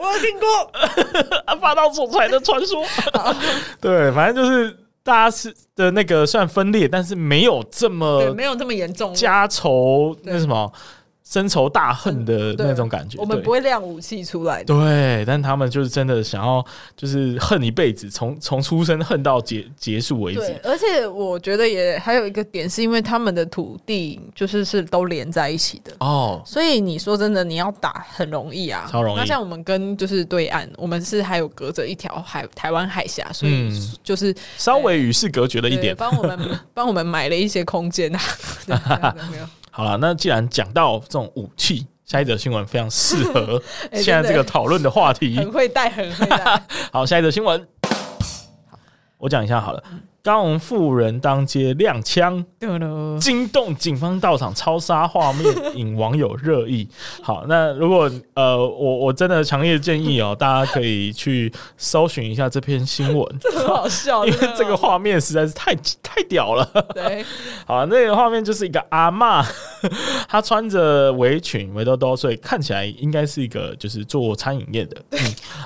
[0.00, 2.84] 我有听过 啊，霸道总裁的传说。
[3.80, 4.76] 对，反正就是。
[5.02, 10.70] 大家是的那个算分裂，但是没有这么没有这么严重，家仇那什么。
[11.30, 14.74] 深仇大恨的那种感觉，我们不会亮武器出来的。
[14.74, 16.64] 对，但他们就是真的想要，
[16.96, 20.40] 就是恨一辈子，从从出生恨到结结束为止。
[20.40, 29.18] 对，而且我觉得也还有一个点，是因为他们的土地就是是都连在一起的哦，所以你说真的，你要打很容易啊，超容易。
[29.20, 33.70] 那像我们跟就是对岸，我们是还有隔着一条海台湾海峡，所以
[34.02, 38.20] 就是稍微与世隔绝了一点，帮我们帮我们买了一些空间啊。
[39.30, 39.46] 没有。
[39.70, 43.62] 好了，那既然讲到这种武器，下一则新闻非常适合
[43.94, 46.62] 现在这个讨论的话题，很会带，很会带。
[46.92, 47.66] 好，下一则新闻，
[49.18, 49.82] 我讲一下好了。
[50.22, 52.44] 高雄妇人当街亮枪，
[53.20, 56.86] 惊动警方到场超杀画面引网友热议。
[57.22, 66.68] 好，那如果呃，我我真的强烈建议哦， 大家可以去搜寻一下这篇新闻，这很好笑， 因为这个画面实在是太太屌了。
[66.94, 67.24] 对，
[67.66, 69.42] 好，那个画面就是一个阿嬷，
[70.28, 74.96] 她穿着围裙围兜兜，所以看起来应该是一个就是做餐饮业的。
[75.12, 75.18] 嗯，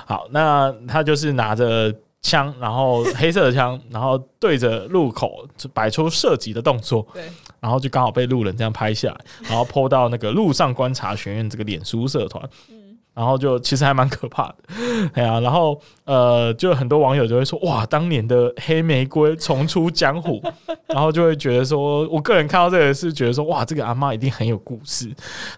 [0.05, 1.93] 好，那她就是拿着。
[2.25, 7.23] 枪，然后黑色的枪，然后对着路口就摆出射击的动作，对，
[7.59, 12.43] 然后就刚好被路人这样拍下来，然后 po 到那个路上观察学院这个脸书社团。
[13.13, 14.55] 然后就其实还蛮可怕的，
[15.13, 20.43] 哎呀，然后呃，就很多网友就会说，哇，当年的黑玫瑰重出江湖，
[20.87, 25.09] 然后就会觉得说，我个人看到这个是觉得说，哇，这个阿妈一定很有故事，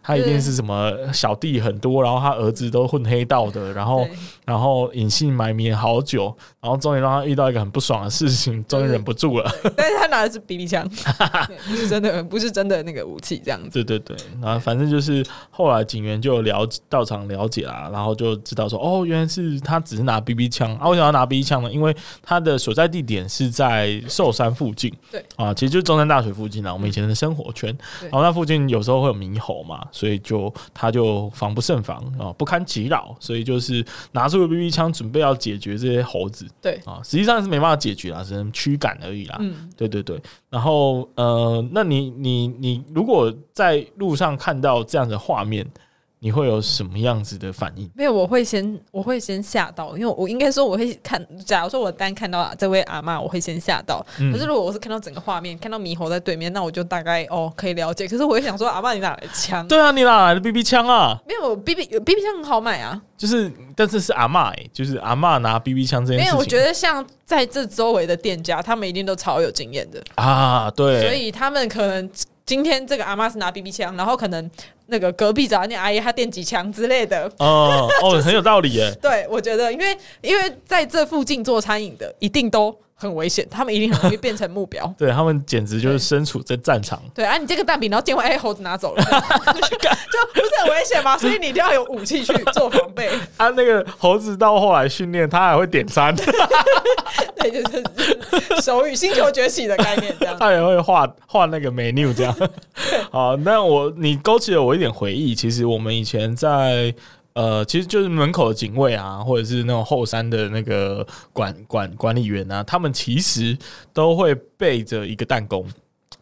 [0.03, 4.07] 她一定是什么小弟很多，然后她儿子都混黑道的，然后
[4.47, 9.51] 然后隐姓埋名好久，然后终于让他遇到一个很不爽的事情，终于忍不住了。
[9.75, 10.87] 但是他拿的是 BB 枪，
[11.67, 13.83] 不是真的，不是真的那个武器，这样子。
[13.83, 17.47] 对对对，然后反正就是后来警员就了到场了。
[17.49, 20.89] 解啦，然后就知道说，哦，原来是他只是拿 BB 枪啊！
[20.89, 21.71] 为什么要拿 BB 枪呢？
[21.71, 27.69] 因为他的所在地点是在寿山附近，对啊，其实就是中山大学附近啊，我们以前的生活圈。
[28.01, 36.47] 然后那附近有时候会有猕猴嘛，所以就他就防不胜防啊，不堪其扰，所以就是拿出了 BB 枪，准备要解决这些猴子。
[36.61, 39.37] 对啊，实际上是没办法解决啦，只能驱赶而已啦。
[39.39, 40.21] 嗯，对对对。
[40.49, 45.65] 然后呃，那你你你如果在路上看到这样的画面，
[46.19, 47.89] 你会有什么样子的反应？
[47.93, 51.23] 没有，我会先我会先吓到，因为我应该说我会看。
[51.45, 54.03] 假如说我单看到这位阿嬷，我会先吓到。
[54.19, 58.07] 嗯、可是如果我是看到整个画面，看到猕猴在对面，那我就大概哦可以了解。
[58.07, 59.67] 可是我会想说，阿嬷你哪来的枪？
[59.67, 61.19] 对啊，你哪来的 BB 枪啊？
[61.27, 62.99] 没有 BB BB 枪很好买啊。
[63.15, 66.31] 就是，但是是阿嬷哎、欸，就是阿嬷拿 BB 枪这件事情。
[66.31, 70.71] 没有，我觉得像在这周围的店家，他们一定都超有经验的啊。
[70.71, 72.09] 对，所以他们可能
[72.47, 74.49] 今天这个阿妈是拿 BB 枪，然后可能。
[74.89, 78.89] 那个隔壁找那阿姨，她电几枪之类的，哦哦，很有道理耶。
[79.03, 84.91] 对，我觉得，因为因为在这附近做餐饮的，一定都很危险，他们一定很容易变成目标。
[84.97, 86.99] 对他们简直就是身处在战场。
[87.13, 89.11] 对，对啊，你这个蛋饼，然后见完哎，猴子拿走了， 就
[90.33, 91.15] 不是很危险吗？
[91.15, 93.07] 所以你一定要有武器去做防备。
[93.37, 96.15] 啊，那个猴子到后来训练，他还会点餐。
[97.35, 100.35] 对，就是手语星球崛起的概念这样。
[100.39, 102.35] 他也会画画那个 menu 这样。
[103.11, 105.35] 好，那我你勾起了我一点回忆。
[105.35, 106.91] 其实我们以前在
[107.37, 113.55] 呃，其实就是门口的警卫啊，或者是那种后山的那个管管管理员啊，他们其实
[113.93, 115.63] 都会背着一个弹弓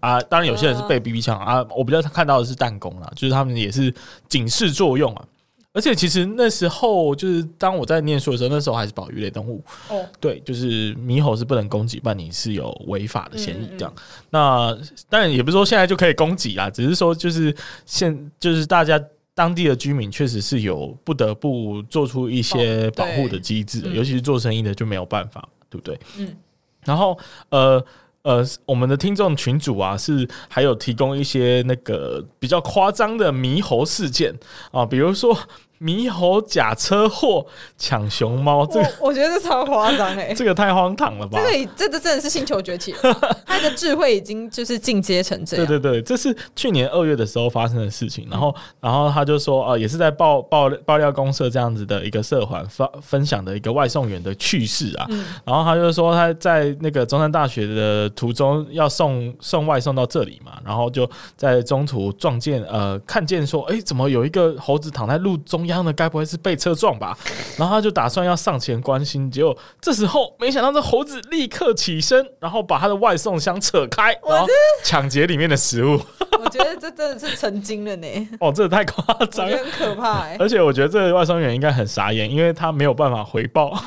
[0.01, 0.19] 啊。
[0.23, 3.93] 当然有些人是背 BB 枪啊，我比较看到的是弹弓啦，就是他们也是
[4.28, 5.25] 警示作用啊。
[5.71, 13.93] 而且其实那时候就是当我在念书的时候，那时候还是保育类动物哦，对，就是猕猴是不能攻击，不然你是有违法的嫌疑这样。
[13.95, 14.78] 嗯嗯，那
[15.10, 18.97] 当然也不是说现在就可以攻击啦，只是说就是现就是大家
[19.36, 26.00] 当地的居民确实是有不得不做出一些保护的机制，哦，尤其是做生意的就没有办法，对不对？
[26.17, 26.36] 嗯。
[26.84, 27.15] 然后
[27.50, 27.86] 呃
[28.24, 34.34] 呃，我们的听众群主啊，是还有提供一些那个比较夸张的猕猴事件
[34.71, 35.38] 啊，比如说。
[35.79, 37.45] 猕猴假车祸
[37.77, 41.39] 抢熊猫，这个我觉得这超夸张哎， 这个太荒唐了吧？
[41.39, 42.93] 这个这个真的是星球崛起，
[43.45, 45.65] 他的智慧已经就是进阶成这样。
[45.65, 48.27] 对对对，这是去年二月的时候发生的事情。
[48.31, 55.05] 然后，然后他就说，呃，也是在爆爆爆料公社这样子的一个社团发分享的一个外送员的趣事啊。
[55.09, 65.86] 嗯、然后他就说他在那个中山大学的途中要送送外送到这里嘛，然后就在中途撞见呃看见说，哎，怎么有一个猴子躺在路中央？
[65.86, 67.15] 的该不会是被车撞吧？
[67.58, 74.47] 然后他就打算要上前关心，结果这时候没想到这猴子立刻起身，然后把他的外送箱扯开，然后
[74.84, 76.01] 抢劫里面的食物。
[76.43, 78.08] 我觉得这真的是成精了呢！
[78.39, 80.36] 哦，这太夸张了，很可怕哎！
[80.39, 83.78] 而且我觉得这个外送员应该很傻眼，因为他没有办法回报。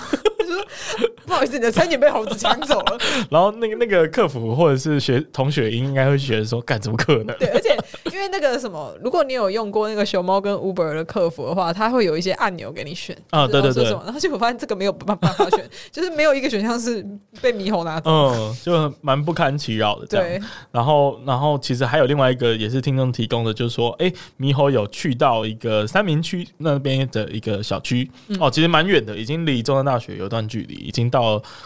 [1.28, 2.98] 不好意思，你的餐点被猴子抢走了。
[3.30, 7.36] 然后那个那个客服或者是学同学应该会觉得说，干怎么可能？
[7.38, 7.76] 对，而且
[8.10, 13.84] 因为那个什么，如果你有用过那个熊猫跟 Uber 的客服的话，他会有一些按钮给你选啊，对对对。
[13.84, 17.04] 然后结果发现这个没有办法选，就是没有一个选项是
[17.42, 20.26] 被猕猴拿走， 嗯，就蛮不堪其扰的这样。
[20.26, 20.40] 对。
[20.72, 28.10] 然后，然后其实还有另外一个也是听众提供的，就是说，哎，猕猴有去到一个三明区那边的一个小区，
[28.40, 31.17] 哦，其实蛮远的，已经离中山大学有段距离，已经到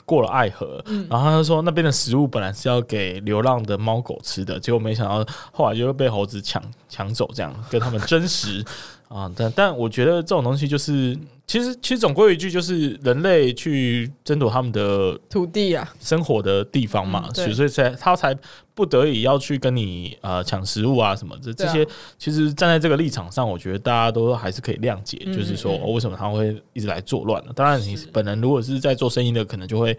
[0.04, 8.64] 过了爱河，嗯、然后他就说那边的食物本来是要给流浪的猫狗吃的，结果没想到后来就会被猴子抢抢走，这样跟他们争食
[9.12, 9.30] 啊。
[9.36, 18.36] 但但我觉得这种东西就是，其实其实总归一句就是人类去争夺他们的土地啊，生活的地方嘛，嗯、所以才他才
[18.74, 21.52] 不得已要去跟你呃抢食物啊什么这。
[21.52, 27.52] 这些其实站在这个立场上，我觉得大家都还是可以谅解，嗯、就是说、哦、为什么他会一直来作乱呢？
[27.54, 29.96] 当然，你本人如果是在做生意的，可能就会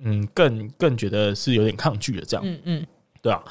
[0.00, 2.46] 嗯更更觉得是有点抗拒的这样。
[2.46, 2.86] 嗯嗯，
[3.22, 3.42] 对啊。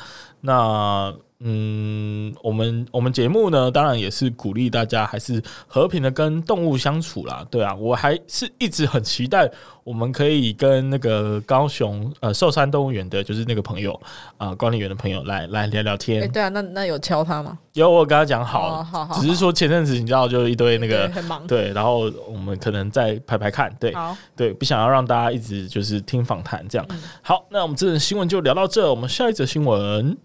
[0.41, 7.45] 那嗯，我们我们节目呢，当然也是鼓励大家还是和平的跟动物相处啦。
[7.49, 9.49] 对啊，我还是一直很期待
[9.85, 13.93] 我们可以跟那个高雄呃寿山动物园的，就是那个朋友
[14.37, 16.21] 啊、呃，管理员的朋友来来聊聊天。
[16.21, 17.57] 哎、欸，对啊，那那有敲他吗？
[17.71, 26.85] 有，我跟他讲好，哦、好，好，好，只是说前阵子你知道，就一堆那个很忙，对，然后我们可能再排排看，对，好对，不想要让大家一直就是听访谈这样。
[26.89, 30.17] 嗯、好，那我们这则新闻就聊到这，我们下一则新闻。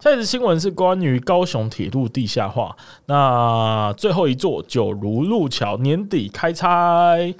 [0.00, 7.34] 下一则新闻是关于高雄铁路地下化，那最后一座九如路桥年底开拆。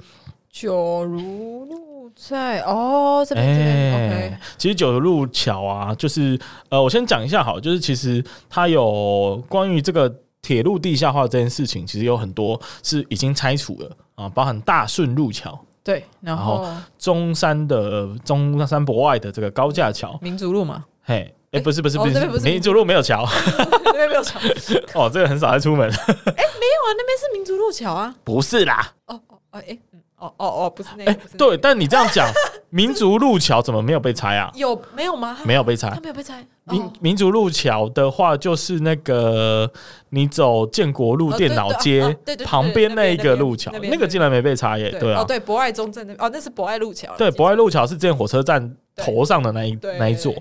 [0.51, 4.37] 九如路在哦，这边、欸、OK。
[4.57, 21.33] 其实九如路桥啊，就是呃，我先讲一下好，就是其实它有关于这个铁路地下化这件事情，其实有很多是已经拆除了啊，包含大顺路桥，对，然后，然后中山的中山博外的这个高架桥，民族路嘛，嘿。
[21.51, 23.27] 哎、欸，不是不是不是，民族路没有桥，
[23.83, 24.39] 那 边没有桥。
[24.93, 25.89] 哦，这个很少在出门。
[25.89, 28.13] 哎、欸，没有啊，那边是民族路桥啊。
[28.23, 28.93] 不是啦。
[29.07, 29.77] 哦哦哦，哎，
[30.17, 31.11] 哦哦哦，不是那个。
[31.11, 32.31] 哎、欸，对，但你这样讲，
[32.69, 34.51] 民族路桥怎么没有被拆啊？
[34.53, 35.39] 有没有吗？
[35.43, 36.45] 没有被拆，它没有被拆。
[36.65, 39.67] 民民族路桥的话，就是那个
[40.09, 44.91] 你走建国路电脑街旁边那一个路桥，那个竟然没被拆耶？
[44.99, 47.11] 对啊，哦对，博爱中正那哦，那是博爱路桥。
[47.17, 50.31] 对，博爱路桥是建火车站头上的那一那一座。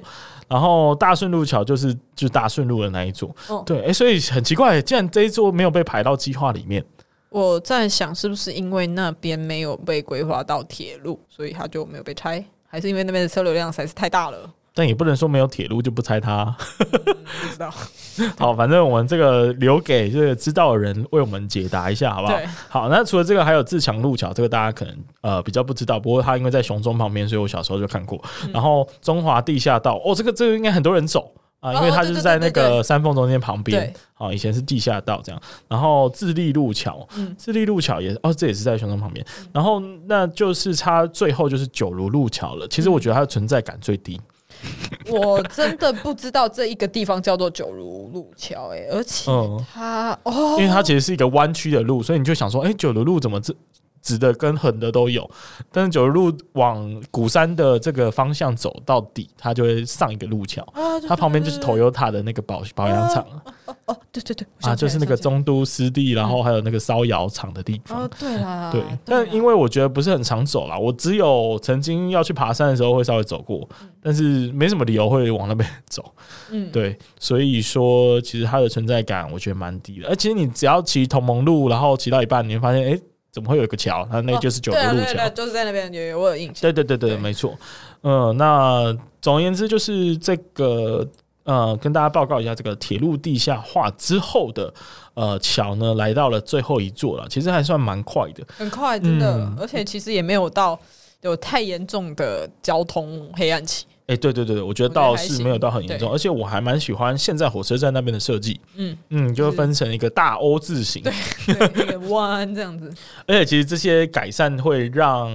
[0.48, 6.84] 然后大顺路桥就是就是大顺路的那一座，哦、对，哎，所以很奇怪，竟然这一座没有被排到计划里面，
[7.28, 14.50] 我在想是不是因为那边没有被规划到铁路，所以它就没有被拆，还是因为那边的车流量实在是太大了？
[14.78, 17.68] 但也不能说没有铁路就不拆它，嗯、不知道。
[18.38, 22.36] 好，反正我们这个留给这个知道的人为我们解答一下，好不好？
[22.36, 28.22] 对好，那除了这个，还有自强路桥，这个大家可能呃比较不知道，不过它因为在雄中旁边，所以我小时候就看过。
[28.44, 33.92] 嗯、然后中华地下道，哦，这个这个应该很多人走啊，因为它就是在那个山峰中间旁边。
[34.14, 35.42] 好，以前是地下道这样。
[35.66, 39.26] 然后自立路桥，嗯，自立路桥也哦，这也是在雄中旁边。
[39.52, 42.68] 然后那就是它最后就是九如路桥了。
[42.68, 44.20] 其实我觉得它的存在感最低。
[45.10, 49.30] 我真的不知道这一个地方叫做九如路桥，哎，而且
[49.72, 53.54] 它、嗯、哦，因为它其实是一个弯曲的路，所以你就想说，哎、欸，九如路怎么这？
[54.02, 55.28] 直的跟横的都有，
[55.70, 68.04] 但是九如路往鼓山的这个方向走到底，它就会上一个路桥，啊、它旁边就是 Toyota 的那个保保养厂哦、啊啊，对对对，啊，就是那个中都湿地，然后还有那个烧窑厂的地方。
[68.04, 76.04] 哦、对啦，对，但因为我觉得不是很常走啦，我只有曾经要去爬山的时候会稍微走过，嗯、但是没什么理由会往那边 走。
[76.50, 80.08] 嗯，对，所以说其实它的存在感我觉得蛮低的。
[80.08, 83.02] 而且你只要骑同盟路，然后骑到一半，你会发现，哎、欸。
[83.38, 84.04] 怎么会有一个桥？
[84.10, 86.54] 它那就是九如路桥，哦，就是在那边有我有印象。
[86.60, 87.56] 对对对对，对没错。
[88.02, 91.06] 嗯，那总而言之，就是这个
[91.44, 94.74] 呃，跟大家报告一下，这个铁路地下化之后的
[95.14, 97.28] 呃桥呢，来到了最后一座了。
[97.28, 100.76] 其实还算蛮快的，很快，真的，嗯、而且其实也没有到
[101.20, 103.86] 有太严重的交通黑暗期。
[104.08, 108.58] 哎，欸、对对对，我觉得倒是没有到很严重，而且我还蛮喜欢现在火车站那边的设计。
[108.76, 111.12] 嗯嗯，就会分成一个大 O 字形，对，
[111.68, 112.90] 对一个弯这样子。
[113.28, 115.30] 而且其实这些改善会让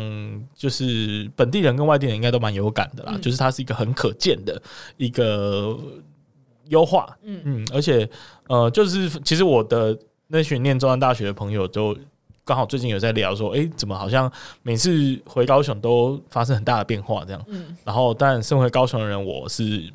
[0.56, 4.60] 就是本地人跟外地人应该都蛮有感的啦，嗯、就是它是一个很可见的
[4.98, 5.78] 一个
[6.70, 7.16] 优化。
[7.22, 8.10] 嗯嗯，而且
[8.48, 11.96] 呃，就是其实我的那群念中央大学的朋友都。
[12.46, 17.44] 刚好最近有在聊说，哎、欸，怎么好像每次回高雄都发生很大的变化这样？
[17.48, 19.90] 嗯，然后但身为高雄的人，我是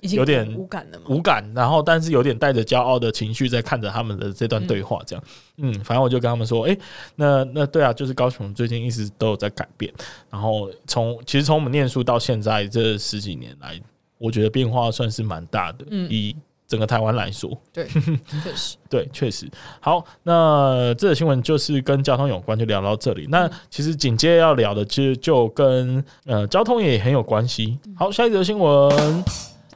[0.00, 1.48] 有点无感的嘛，无感。
[1.54, 5.24] 然后但是有点带着骄傲的情绪在看着他们的这段对话，这样。
[5.58, 6.78] 嗯，嗯，反正我就跟他们说，哎、欸，
[7.14, 9.92] 那那对啊，就是高雄最近一直都有在改变。
[10.30, 13.80] 然后从其实从我们念书到现在这十几年来，
[14.18, 15.86] 我觉得变化算是蛮大的。
[15.90, 16.34] 嗯，以
[16.72, 17.86] 整个台湾来说，对，
[18.42, 19.46] 确实，对，确实。
[19.78, 23.26] 好，那这个新闻就是跟交通有关，就聊到这里。
[23.28, 27.78] 那其实紧接着要聊的，其实就跟呃交通也很有关系。
[27.94, 29.22] 好，下一则新闻。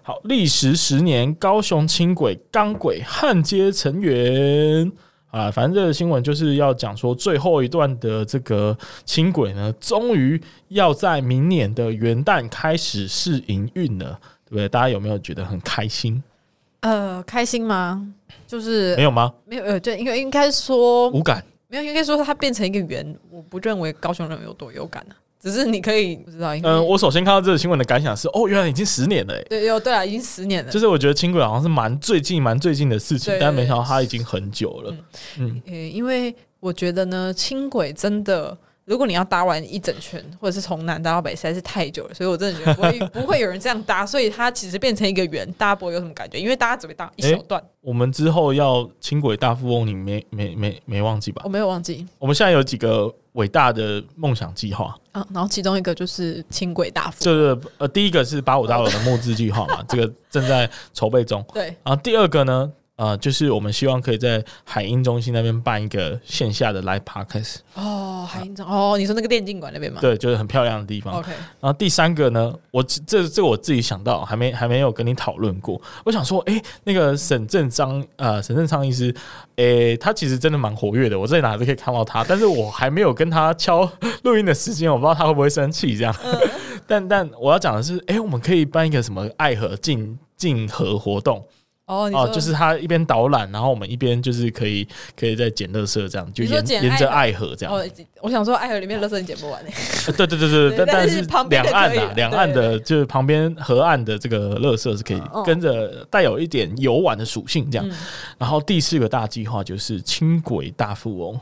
[0.02, 4.90] 好，历时十年，高雄轻轨钢轨焊接成员
[5.30, 14.66] 啊，反正这个新闻就是要讲说，最后一段的这个轻轨呢，终于要在明年的元旦开始试营运了，对不对？
[14.66, 16.22] 大家有没有觉得很开心？
[16.80, 18.06] 呃，开心吗？
[18.46, 19.32] 就是没有吗？
[19.44, 25.22] 没有，呃，对，应该应该说无感，没有，应该说它变成一个圆，我不认为高雄人有多有感呢、啊。
[25.38, 30.70] 只是你可以不知道，嗯、呃，我首先看到这个新闻的感想是，哦，原来已经十年了，哎，对，有对啊，已经十年了。
[30.72, 34.94] 就是我觉得轻轨好像是蛮最近、蛮最近的事情，但没想到它已经很久了。
[35.38, 47.60] 嗯，因为我觉得呢，轻轨真的如果你要搭完一整圈，或者是从南搭到北，实在是太久了，所以我真的觉得不会不会有人这样搭，所以它其实变成一个圆，大家不会有什么感觉，因为大家只会搭一小段。
[47.60, 51.42] 欸、我们之后要轻轨大富翁，你没没没没忘记吧？
[51.44, 52.06] 我没有忘记。
[52.20, 61.44] 我们现在有几个伟大的梦想计划啊，然后其中一个就是轻轨大富翁，就是呃，第一个是八五大楼的募资计划嘛，这个正在筹备中。
[61.52, 62.72] 对，然后第二个呢？
[62.96, 70.00] 呃，就是我们希望可以在海音中心那边办一个线下的 live podcast 哦，海音中哦，你说那个电竞馆那边吗？
[70.00, 71.14] 对，就是很漂亮的地方。
[71.14, 71.30] OK，
[71.60, 75.78] 然后第三个呢，我这这我自己想到，还没还没有跟你讨论过。
[76.04, 79.14] 我想说，哎，那个沈正章呃，沈正昌医师，
[79.56, 83.86] 哎，他其实真的蛮活跃的，我在哪都可以看到他，但是我还没有跟他敲
[84.24, 86.16] 录音的时间，我不知道他会不会生气这样。
[86.24, 86.34] 嗯、
[86.88, 91.44] 但但我要讲的是，哎，我们可以办一个什么爱河竞竞河活动。
[91.86, 97.72] 哦，哦，就是他一边导览，然后我们一边就是可以可以在捡垃圾这样，就沿沿着爱河这样。
[97.72, 97.84] 哦，
[98.20, 99.72] 我想说爱河里面垃圾你捡不完诶。
[100.12, 107.88] 对对对对，但但是两岸啊两岸的，就是旁边河岸的这个垃圾是可以跟着带有一点游玩的属性这样。
[108.36, 111.40] 然后第四个大计划就是轻轨大富翁。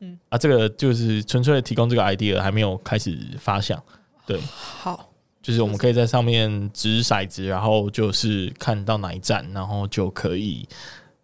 [0.00, 3.78] 嗯啊，这个就是纯粹提供这个 idea，还没有开始发想。
[4.24, 5.11] 对，好。
[5.42, 10.66] 就是我们可以在上面掷骰子，然后就是看到哪一站，然后就可以。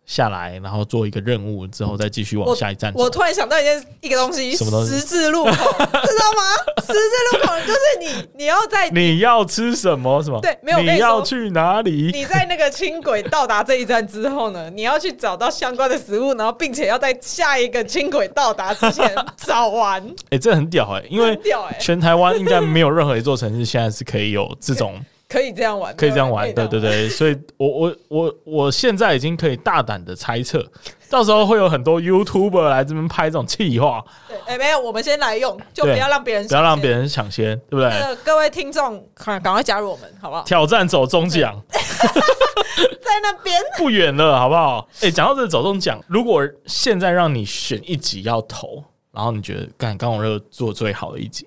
[0.09, 2.99] 下来，然后做一个任务之后，再继续往下一站走。
[2.99, 4.95] 我突然想到一件一个东西，什么东西？
[4.95, 6.43] 十字路口，知道吗？
[6.81, 10.23] 十字路口就是你，你要在 你要吃什么？
[10.23, 10.41] 什么？
[10.41, 10.79] 对，没有。
[10.81, 12.11] 你要去哪里？
[12.15, 20.03] 你在那个轻轨到达这一站之后呢，你要去找到相关的食物，然后并且要在下一个轻轨到达之前找完。
[20.31, 21.39] 哎， 这很屌哎，因为
[21.79, 24.99] 全台湾应该没有任何一座城市现在是可以有这种。
[25.29, 30.65] 可以这样玩，可以这样玩，对对对，所以我我我我现在已经可以大胆的猜测，
[31.11, 34.03] 到时候会有很多 YouTuber 来这边拍这种气话。
[34.27, 38.17] 对，哎，没有，我们先来用，就不要让别人，不要让别人抢先，对不对？
[38.25, 40.43] 各位听众，赶赶快加入我们，好不好？
[40.45, 44.89] 挑战走中奖， 在那边不远了，好不好？
[45.03, 51.47] 哎，讲到这个走中奖，如果现在让你选一集要投，然后你觉得干高雄热做最好的一集。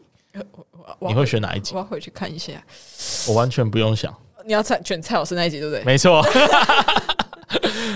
[1.00, 1.74] 你会选哪一集？
[1.74, 2.54] 我要回去看一下。
[3.28, 4.14] 我完全不用想。
[4.46, 5.84] 你要选选蔡老师那一集，对不对？
[5.84, 6.22] 没错。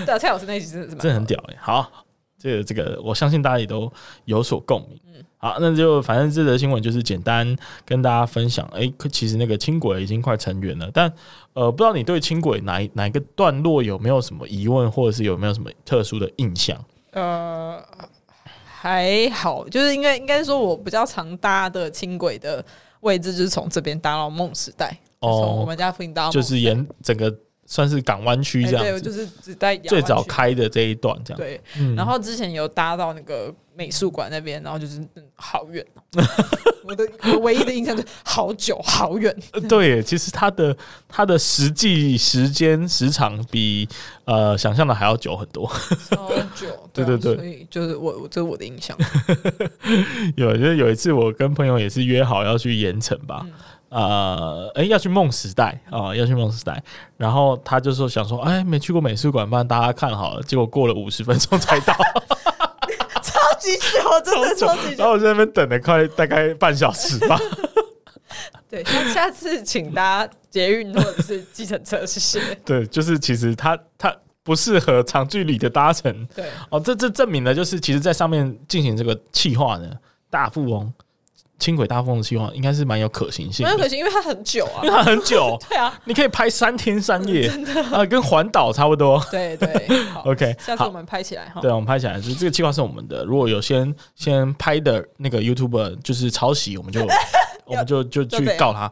[0.04, 1.56] 对啊，蔡老师那一集真的是，真的很屌哎。
[1.60, 1.90] 好，
[2.38, 3.92] 这个这个，我相信大家也都
[4.26, 5.00] 有所共鸣。
[5.06, 8.64] 嗯，好，那就反正这则新闻就是简单跟大家分享。
[8.72, 11.12] 哎，其实那个轻轨已经快成员了，但
[11.54, 16.78] 呃，不知道你对轻轨哪哪一个段落有没有什么疑问，或者是有没有什么特殊的印象？
[17.12, 17.82] 呃。
[18.86, 22.64] 还好，就是应该应该说，我比较常搭的轻轨的
[23.00, 27.36] 位置就是从这边搭到梦时代，从、哦、我们家附近搭到，就是沿整个
[27.66, 31.38] 算是港湾区这样、欸、对，就是只在最早开的这一段这样。
[31.38, 35.04] 对，嗯、然后之前有搭到那个美术馆那边，然后就是
[35.34, 35.84] 好远。
[36.88, 39.36] 我的我唯一的印象就是好久好远。
[39.68, 40.74] 对，其实它的
[41.08, 43.88] 它的实际时间时长比
[44.24, 45.66] 呃想象的还要久很多。
[45.66, 48.96] 好久， 对，啊、对对对，所以就是我我这是我的印象。
[50.36, 53.50] 有就是有一次我跟朋友也是约好要去盐城吧，啊、
[54.02, 56.82] 呃欸、要去梦时代啊、呃，要去梦时代，
[57.16, 61.94] 然后他就说想说哎没去过美术馆，帮大家看好了，结果过了五十分钟才到。
[63.22, 64.96] 超级久，真的超级久。
[64.98, 67.38] 然后我在那边等了快大概半小时吧。
[68.68, 72.54] 对，那下次请搭捷运或者是计程车，谢谢。
[72.64, 76.26] 对，就是其实它它不适合长距离的搭乘。
[76.34, 80.92] 对，哦，这这证明了就是其实在上面进行这个气化的大富翁。
[81.58, 87.82] 轻轨大风的计划应该是蛮有可行性，蛮有可行，因为它很久啊，因为它很久， 对啊，你可以拍三天三夜， 真的。
[87.84, 89.68] 啊，跟环岛差不多，对对，
[90.24, 97.00] OK，下次我们拍起来哈，对，我们拍起来，就这个计划是我们的，如果有先先拍的那个 YouTuber 就是抄袭，我们就
[97.64, 98.90] 我们就就去告他。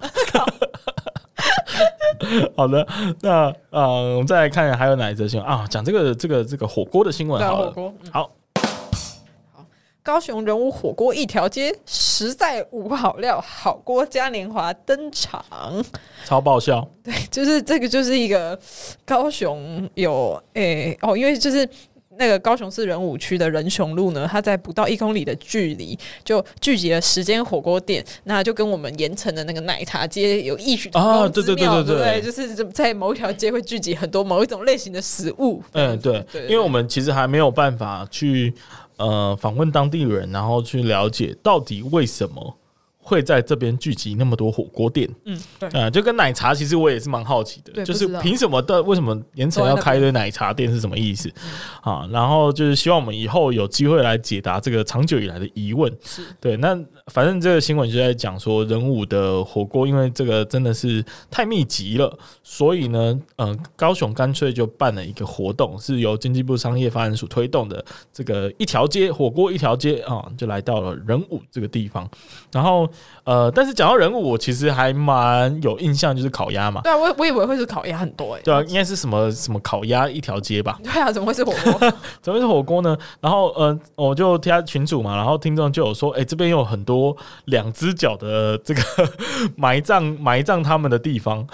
[2.57, 2.87] 好的，
[3.21, 5.47] 那呃，我们再来看还有哪一则新闻？
[5.47, 5.67] 啊？
[5.69, 7.75] 讲这个这个这个火锅的新闻好了，
[8.11, 8.31] 好。
[10.03, 11.75] 高雄人物火锅一条街，
[12.17, 15.45] 实在无好料，好锅嘉年华登场，
[16.25, 16.89] 超爆笑。
[17.03, 18.57] 对，就是这个，就是一个
[19.05, 21.69] 高雄有诶、欸、哦，因为就是
[22.17, 35.61] 那个高雄市仁武区的仁雄路呢，它在不到一公里的距离就聚集了十间火锅店，那就跟我们盐城的那个奶茶街有异曲同工之妙，对对对，就是在某一条街会聚集很多某一种类型的食物。
[35.73, 38.55] 嗯，对，对，因为我们其实还没有办法去。
[38.97, 42.57] 呃，访问当地人，然后去了解到底为什么
[43.07, 45.07] 会在这边聚集那么多火锅店？
[45.27, 48.83] 嗯，对，啊，就跟奶茶，其实我也是蛮好奇的，就是凭什么的？
[48.83, 51.31] 为什么盐城要开一堆奶茶店是什么意思？
[51.83, 55.93] 啊，然后就是希望我们以后有机会来解答这个长久以来的疑问。
[56.03, 56.75] 是对，那
[57.09, 72.09] 反正这个新闻就在讲说，人武的火锅因为这个真的是太密集了，所以呢，嗯，高雄干脆就办了一个活动，是由经济部商业发展署推动的，这个一条街火锅一条街啊，就来到了人武这个地方，
[72.51, 72.89] 然后。
[73.25, 76.81] 呃，但是讲到人物，我其实还蛮有印象，就是烤鸭嘛。
[76.83, 78.43] 对啊，我我以为会是烤鸭很多哎、欸。
[78.43, 80.79] 对啊，应该是什么什么烤鸭一条街吧？
[80.85, 81.73] 对啊，怎么会是火锅？
[82.21, 82.97] 怎么会是火锅呢？
[83.21, 87.17] 然后呃，我就加群主嘛，然后听众就有说，哎、欸，这边有很多
[87.47, 88.83] 两只脚的这个
[89.57, 91.47] 埋葬埋葬他们的地方。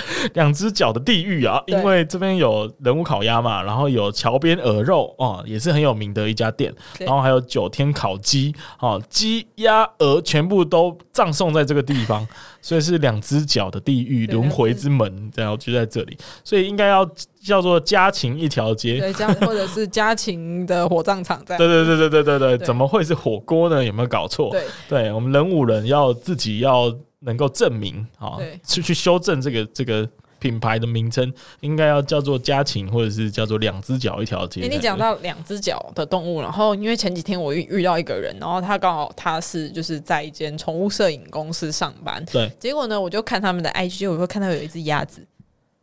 [0.34, 12.26] 两只脚的地狱啊，因为这边有人物烤鸭嘛，然后有桥边鹅肉哦，也是很有名的一家店，然后还有九天烤鸡哦，鸡鸭鹅全部都葬送在这个地方，
[12.62, 17.08] 所以是两只脚的地狱轮回之门，然后就在这里，所以应该要
[17.42, 23.84] 叫做家禽一条街，对，家 或者是家禽的火葬场在，对对对对对对对，怎么会是火锅呢？
[23.84, 24.50] 有没有搞错？
[24.50, 26.92] 对，对我们人五人要自己要。
[27.22, 30.08] 能够证明啊，去去修正这个这个
[30.38, 34.66] 品牌的名称，应该要叫做家禽，或者是叫做两只脚一条街。
[34.66, 42.50] 你讲到两只脚的动物，然后因为前几天我遇遇到一个人，然后他刚好他是就是在一间宠物摄影公司上班，对。
[42.58, 45.24] 结果呢，我就看他们的 IG，我会看到有一只鸭子，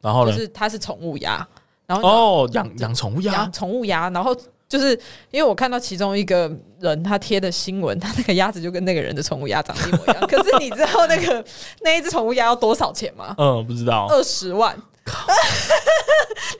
[0.02, 1.48] 然后呢，就是它是宠物鸭，
[1.86, 4.36] 然后哦，养养宠物鸭，养宠物鸭，然后。
[4.70, 4.92] 就是
[5.32, 6.50] 因为我看到其中一个
[6.80, 10.28] 人他贴的新闻，他那个鸭子就跟那个人的宠物鸭长得一模一样。
[10.28, 11.44] 可是你知道那个
[11.82, 13.34] 那一只宠物鸭要多少钱吗？
[13.40, 14.06] 嗯，不知道。
[14.10, 14.78] 二十万。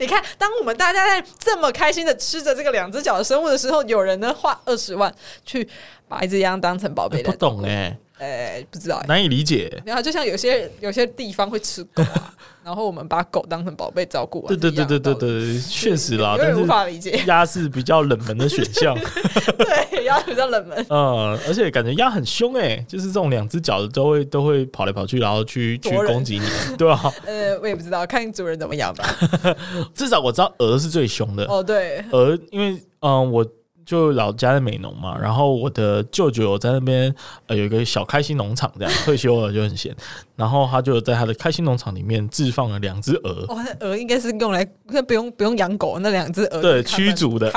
[0.00, 5.14] 你看，当我们大家在这么开心的吃着这个两只脚的生物的时候，有人呢花二十万
[5.46, 5.68] 去
[6.08, 7.22] 把一只鸭当成宝贝。
[7.22, 7.96] 不懂哎。
[8.20, 9.82] 哎、欸，不知道、欸，难以理解。
[9.84, 14.46] 然后就像有些有些地方会吃狗啊，然后我们把狗当成宝贝照顾。
[14.46, 17.22] 对对对对对对，确实啦，有点无法理解。
[17.26, 18.94] 鸭是比较冷门的选项。
[19.56, 20.84] 对，鸭比较冷门。
[20.90, 27.10] 嗯，而且感觉鸭很凶哎、欸，就是这种两只脚的都会都会跑来跑去，然后去去攻击你，对吧？
[27.24, 29.04] 呃，我也不知道，看主人怎么养吧。
[29.94, 31.46] 至少我知道鹅是最凶的。
[31.46, 33.46] 哦，对，鹅，因为嗯我。
[33.84, 37.14] 就老家在美农嘛，然后我的舅舅在那边
[37.46, 39.94] 呃有一个小开心农场，这样退休了就很闲，
[40.40, 43.44] 然后他就在他的开心农场里面置放了两只鹅。
[43.48, 44.64] 哦，那鹅应该是用来
[45.06, 47.52] 不用不用养狗，那两只鹅对驱逐的。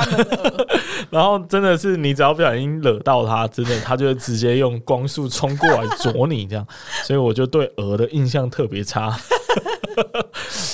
[1.09, 6.67] 然后真的是你只要不小心惹到它，真的它就会直接用光速冲过来啄你这样，
[7.07, 9.17] 所以我就对鹅的印象特别差。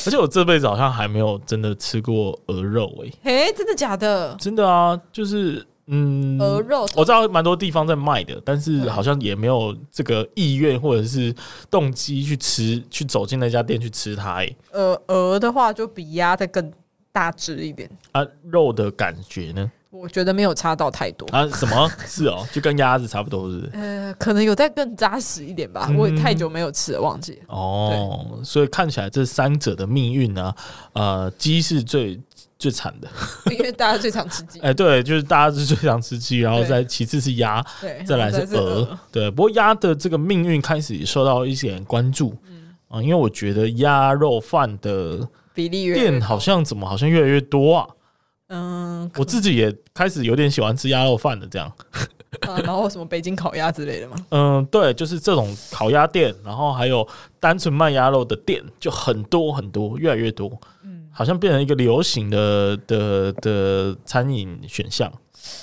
[0.05, 4.35] 而且我这辈子好像还没有真的吃过鹅肉诶、欸，诶，真的假的？
[4.39, 11.33] 真的啊，就是嗯，鹅肉我知道蛮多地方在卖的，但是好像也没有这个意愿或者是
[11.71, 14.55] 动机去吃，去走进那家店去吃它诶。
[14.71, 16.71] 呃，鹅的话就比鸭再更
[17.11, 19.71] 大只一点啊，肉的感觉呢？
[19.91, 21.47] 我觉得没有差到太多啊？
[21.47, 21.91] 什么？
[22.05, 23.71] 是哦，就跟鸭子差不多，是不是？
[23.73, 25.87] 呃，可能有再更扎实一点吧。
[25.89, 27.39] 嗯、我也太久没有吃了，忘记了。
[27.47, 30.53] 哦，所以看起来这三者的命运呢，
[30.93, 32.21] 呃，鸡是最
[32.59, 33.07] 最惨的，
[33.51, 34.59] 因为大家最常吃鸡。
[34.59, 38.99] 哎，对，就是大家是最常吃鸡，然后再其次是鸭，对，再来是鹅。
[39.11, 42.75] 对，不过鸭的这个命运开始受到一些关注，嗯。
[42.89, 47.87] 啊，因为我觉得鸭肉饭的比例店好像怎么好像越来越多啊。
[48.47, 51.71] 嗯，我自己也开始有点喜欢吃鸭肉饭的这样，
[52.47, 54.15] 啊，然后什么北京烤鸭之类的嘛？
[54.31, 57.07] 嗯，对，就是这种烤鸭店，然后还有
[57.39, 65.11] 单纯卖鸭肉的店，就很多很多，越来越多，嗯，好像变成一个流行的的的餐饮选项，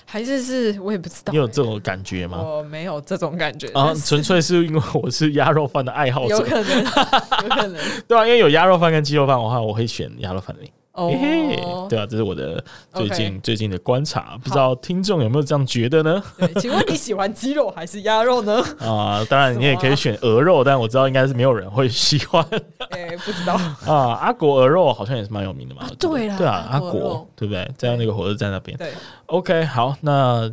[0.05, 2.43] 还是是我也不知道，你有这种感觉吗？
[2.43, 7.77] 我没有这种感觉啊，纯粹是因为我是鸭肉饭的爱好者，有可能，有可能，
[8.07, 10.63] 对啊，因为有鸭肉饭跟鸡肉饭的话，我会选鸭肉饭的。
[10.97, 12.63] 哦、欸，对啊，这是我的
[12.95, 16.23] 最近.最近的观察，不知道听众有没有这样觉得呢？
[16.59, 18.63] 请问你喜欢鸡肉还是鸭肉呢？
[18.81, 22.45] 啊，当然你也可以选鹅肉，但我知道应该是没有人会喜欢。
[22.91, 23.55] 哎、欸，不知道
[23.87, 25.83] 啊，阿国鹅肉好像也是蛮有名的嘛。
[25.83, 27.71] 啊对啦，对啊，阿国对不对？
[27.77, 28.77] 在那个火车站那边。
[28.79, 28.91] 对
[29.27, 30.51] ，OK，好，那。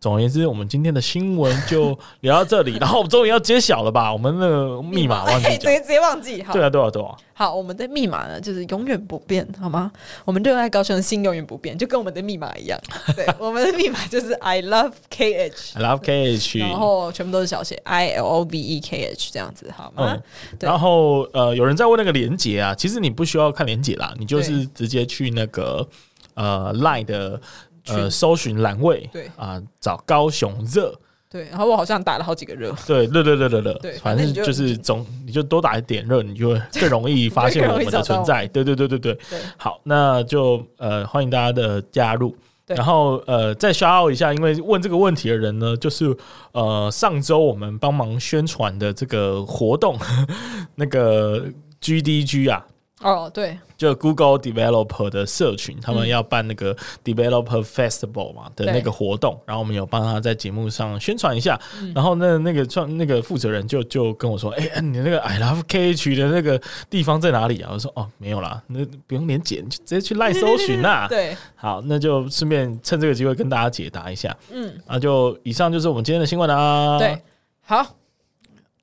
[0.00, 4.10] 总而言之，我们今天的新闻就聊到这里， 然后我们终于要揭晓了吧？
[4.10, 6.42] 我们那个密码忘记讲， 直接直接忘记。
[6.50, 7.14] 对啊，对啊，对啊。
[7.34, 9.92] 好，我们的密码呢，就是永远不变，好吗？
[10.24, 12.80] 我们热爱高雄的心永远不变，就跟我们的密码一样。
[13.14, 20.14] 对，我们的密码就是 I love KH，I love KH，然后全部都是小写 I L O V E K H 这样子，好吗？
[20.14, 20.22] 嗯、
[20.60, 25.86] 然后呃，有人在问那个连结啊，其实你不需要看连结啦，你就是直接去那个
[26.32, 27.38] 呃 Line 的。
[27.86, 30.94] 呃，搜寻栏位，对啊，找高雄热，
[31.30, 32.74] 对，然后我好像打了好几个热。
[32.86, 33.72] 对，热热热热热。
[33.74, 38.46] 对，反正就是总你就多打一点热，你就会更容易发现我们的存在。
[38.52, 39.18] 对对对对对。
[39.56, 42.34] 好，那就呃欢迎大家的加入。
[42.66, 46.16] 然后呃再 shout out 一下，因为问这个问题的人呢，就是
[46.52, 49.98] 呃上周我们帮忙宣传的这个活动，
[50.76, 51.44] 那个
[51.80, 52.64] GDG 啊。
[53.02, 61.58] 哦，对，就 Google Developer 的社群，他们要办那个 Developer Festival 嘛的那个活动，然后我们有帮他在节目上宣传一下。
[61.94, 74.36] 然后那那个创那个负责人就就跟我说：“哎，你那个 I Love KH 的那个地方在哪里啊？”我说：“哦，没有啦，那不用连结，就直接去赖搜寻啦。”对，好，那就顺便趁这个机会跟大家解答一下。
[74.52, 76.98] 嗯，啊，就以上就是我们今天的新闻啦。
[76.98, 77.18] 对，
[77.62, 77.96] 好，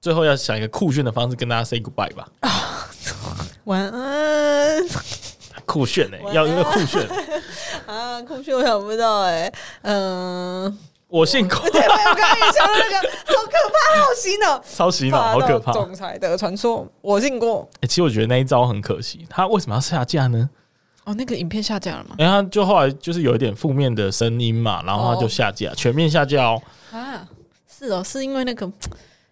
[0.02, 2.28] 最后要想一个酷炫的方式跟大家 say goodbye 吧。
[3.66, 4.84] 晚安，
[5.66, 7.06] 酷炫哎、欸，要一个酷炫
[7.86, 8.22] 啊！
[8.22, 10.78] 酷炫，我想不到哎、欸，嗯、呃，
[11.10, 17.68] 我姓孔， 对，我刚刚也想到那个，好可怕，好洗脑，超洗脑，好可怕，总裁的传说，我姓郭。
[17.76, 20.50] 哎、欸，其实我觉得那一招很可惜，他为什么要下架呢？
[21.04, 22.16] 哦，那个影片下架了吗？
[22.18, 26.62] 然、欸，他就后来就是有一点负面的声音嘛，然后他就下架，哦、全面下架哦。
[26.92, 27.28] 啊，
[27.68, 28.72] 是哦，是因为那个。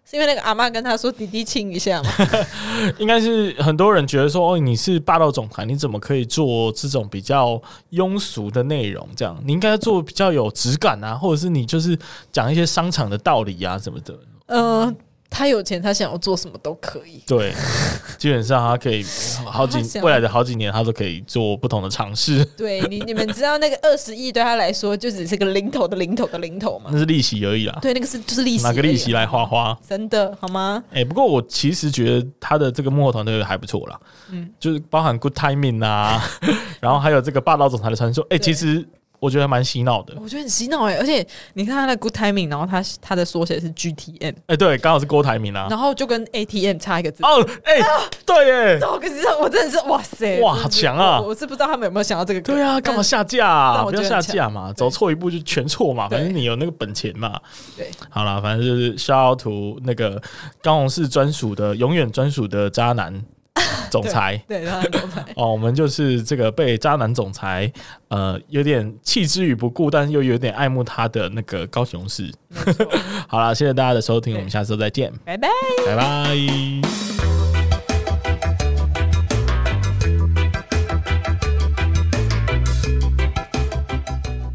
[0.08, 2.10] 是因为那个阿妈跟他说：“弟弟亲一下嘛。
[2.98, 9.08] ”应该是很多人觉得说：“哦，你是霸道总裁，你怎么可以做这种比较庸俗的内容？
[9.16, 11.98] 这样你应该做比较有质感啊，或者是你就是
[12.30, 14.94] 讲一些商场的道理啊什么的。”呃。
[15.28, 17.22] 他有钱，他想要做什么都可以。
[17.26, 17.52] 对，
[18.16, 19.04] 基本上他可以
[19.44, 22.44] 好几未来的好几年，他都可以做不同的尝试。
[22.56, 26.90] 对你，你们知道那个二十亿对他来说就只是个零头的零头的零头吗？
[26.92, 27.78] 那是利息而已啦。
[27.82, 30.82] 对，那个是就是利息，拿个利息来花花，真的好吗？
[30.90, 34.00] 哎、欸，不过我其实觉得他的这个幕后团队还不错啦。
[34.30, 36.22] 嗯，就是包含 Good Timing 啊，
[36.80, 38.24] 然后还有这个霸道总裁的传说。
[38.30, 38.86] 哎、欸，其实。
[39.26, 47.24] 我觉得蛮洗脑的，我觉得很洗脑哎、欸，而且你看他的 Good Timing，然后他他的缩写是 GTM，哎、欸，对，刚好是郭台铭啊，然后就跟 ATM 差一个字。
[47.24, 47.88] 哦，哎、欸，啊、
[48.24, 51.20] 对耶，我跟你说，我真的是哇塞，哇，好强啊。
[51.20, 51.30] 我！
[51.30, 53.82] 我是不知道他们有没有想到这个，对啊，干嘛下架啊？
[53.82, 57.40] 不要下架嘛，走错一步就全错嘛，反正你有那个本钱嘛。
[57.76, 60.22] 对，好了，反正就是 shout out to 那个
[60.62, 63.24] 高雄市专属的永远专属的渣男。
[63.90, 67.70] 总裁，对，对，他的总裁 哦，我们就是这个被渣男总裁
[68.08, 72.32] 呃有点弃之于不顾，但是又有点爱慕他的那个高雄市。
[73.28, 75.48] 好了，谢谢大家的收听，我们下次再见，拜拜，
[75.86, 76.36] 拜拜。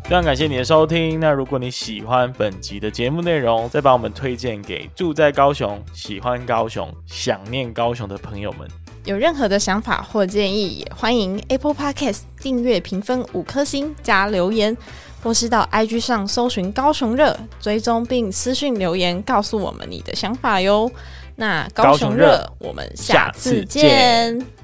[0.04, 1.22] 非常感谢你的收听。
[1.22, 8.68] 那如果你喜欢本集的节目内容，再把我们推荐给住在高雄、喜欢高雄、想念高雄的朋友们。
[9.06, 14.76] 有任何的想法或建议，也欢迎 Apple Podcast 订阅、评分五颗星加留言，
[15.24, 20.92] 或是到 IG 上搜寻高雄热，追踪并私讯留言告诉我们你的想法哟。
[21.36, 24.61] 那高雄热，我们下次见。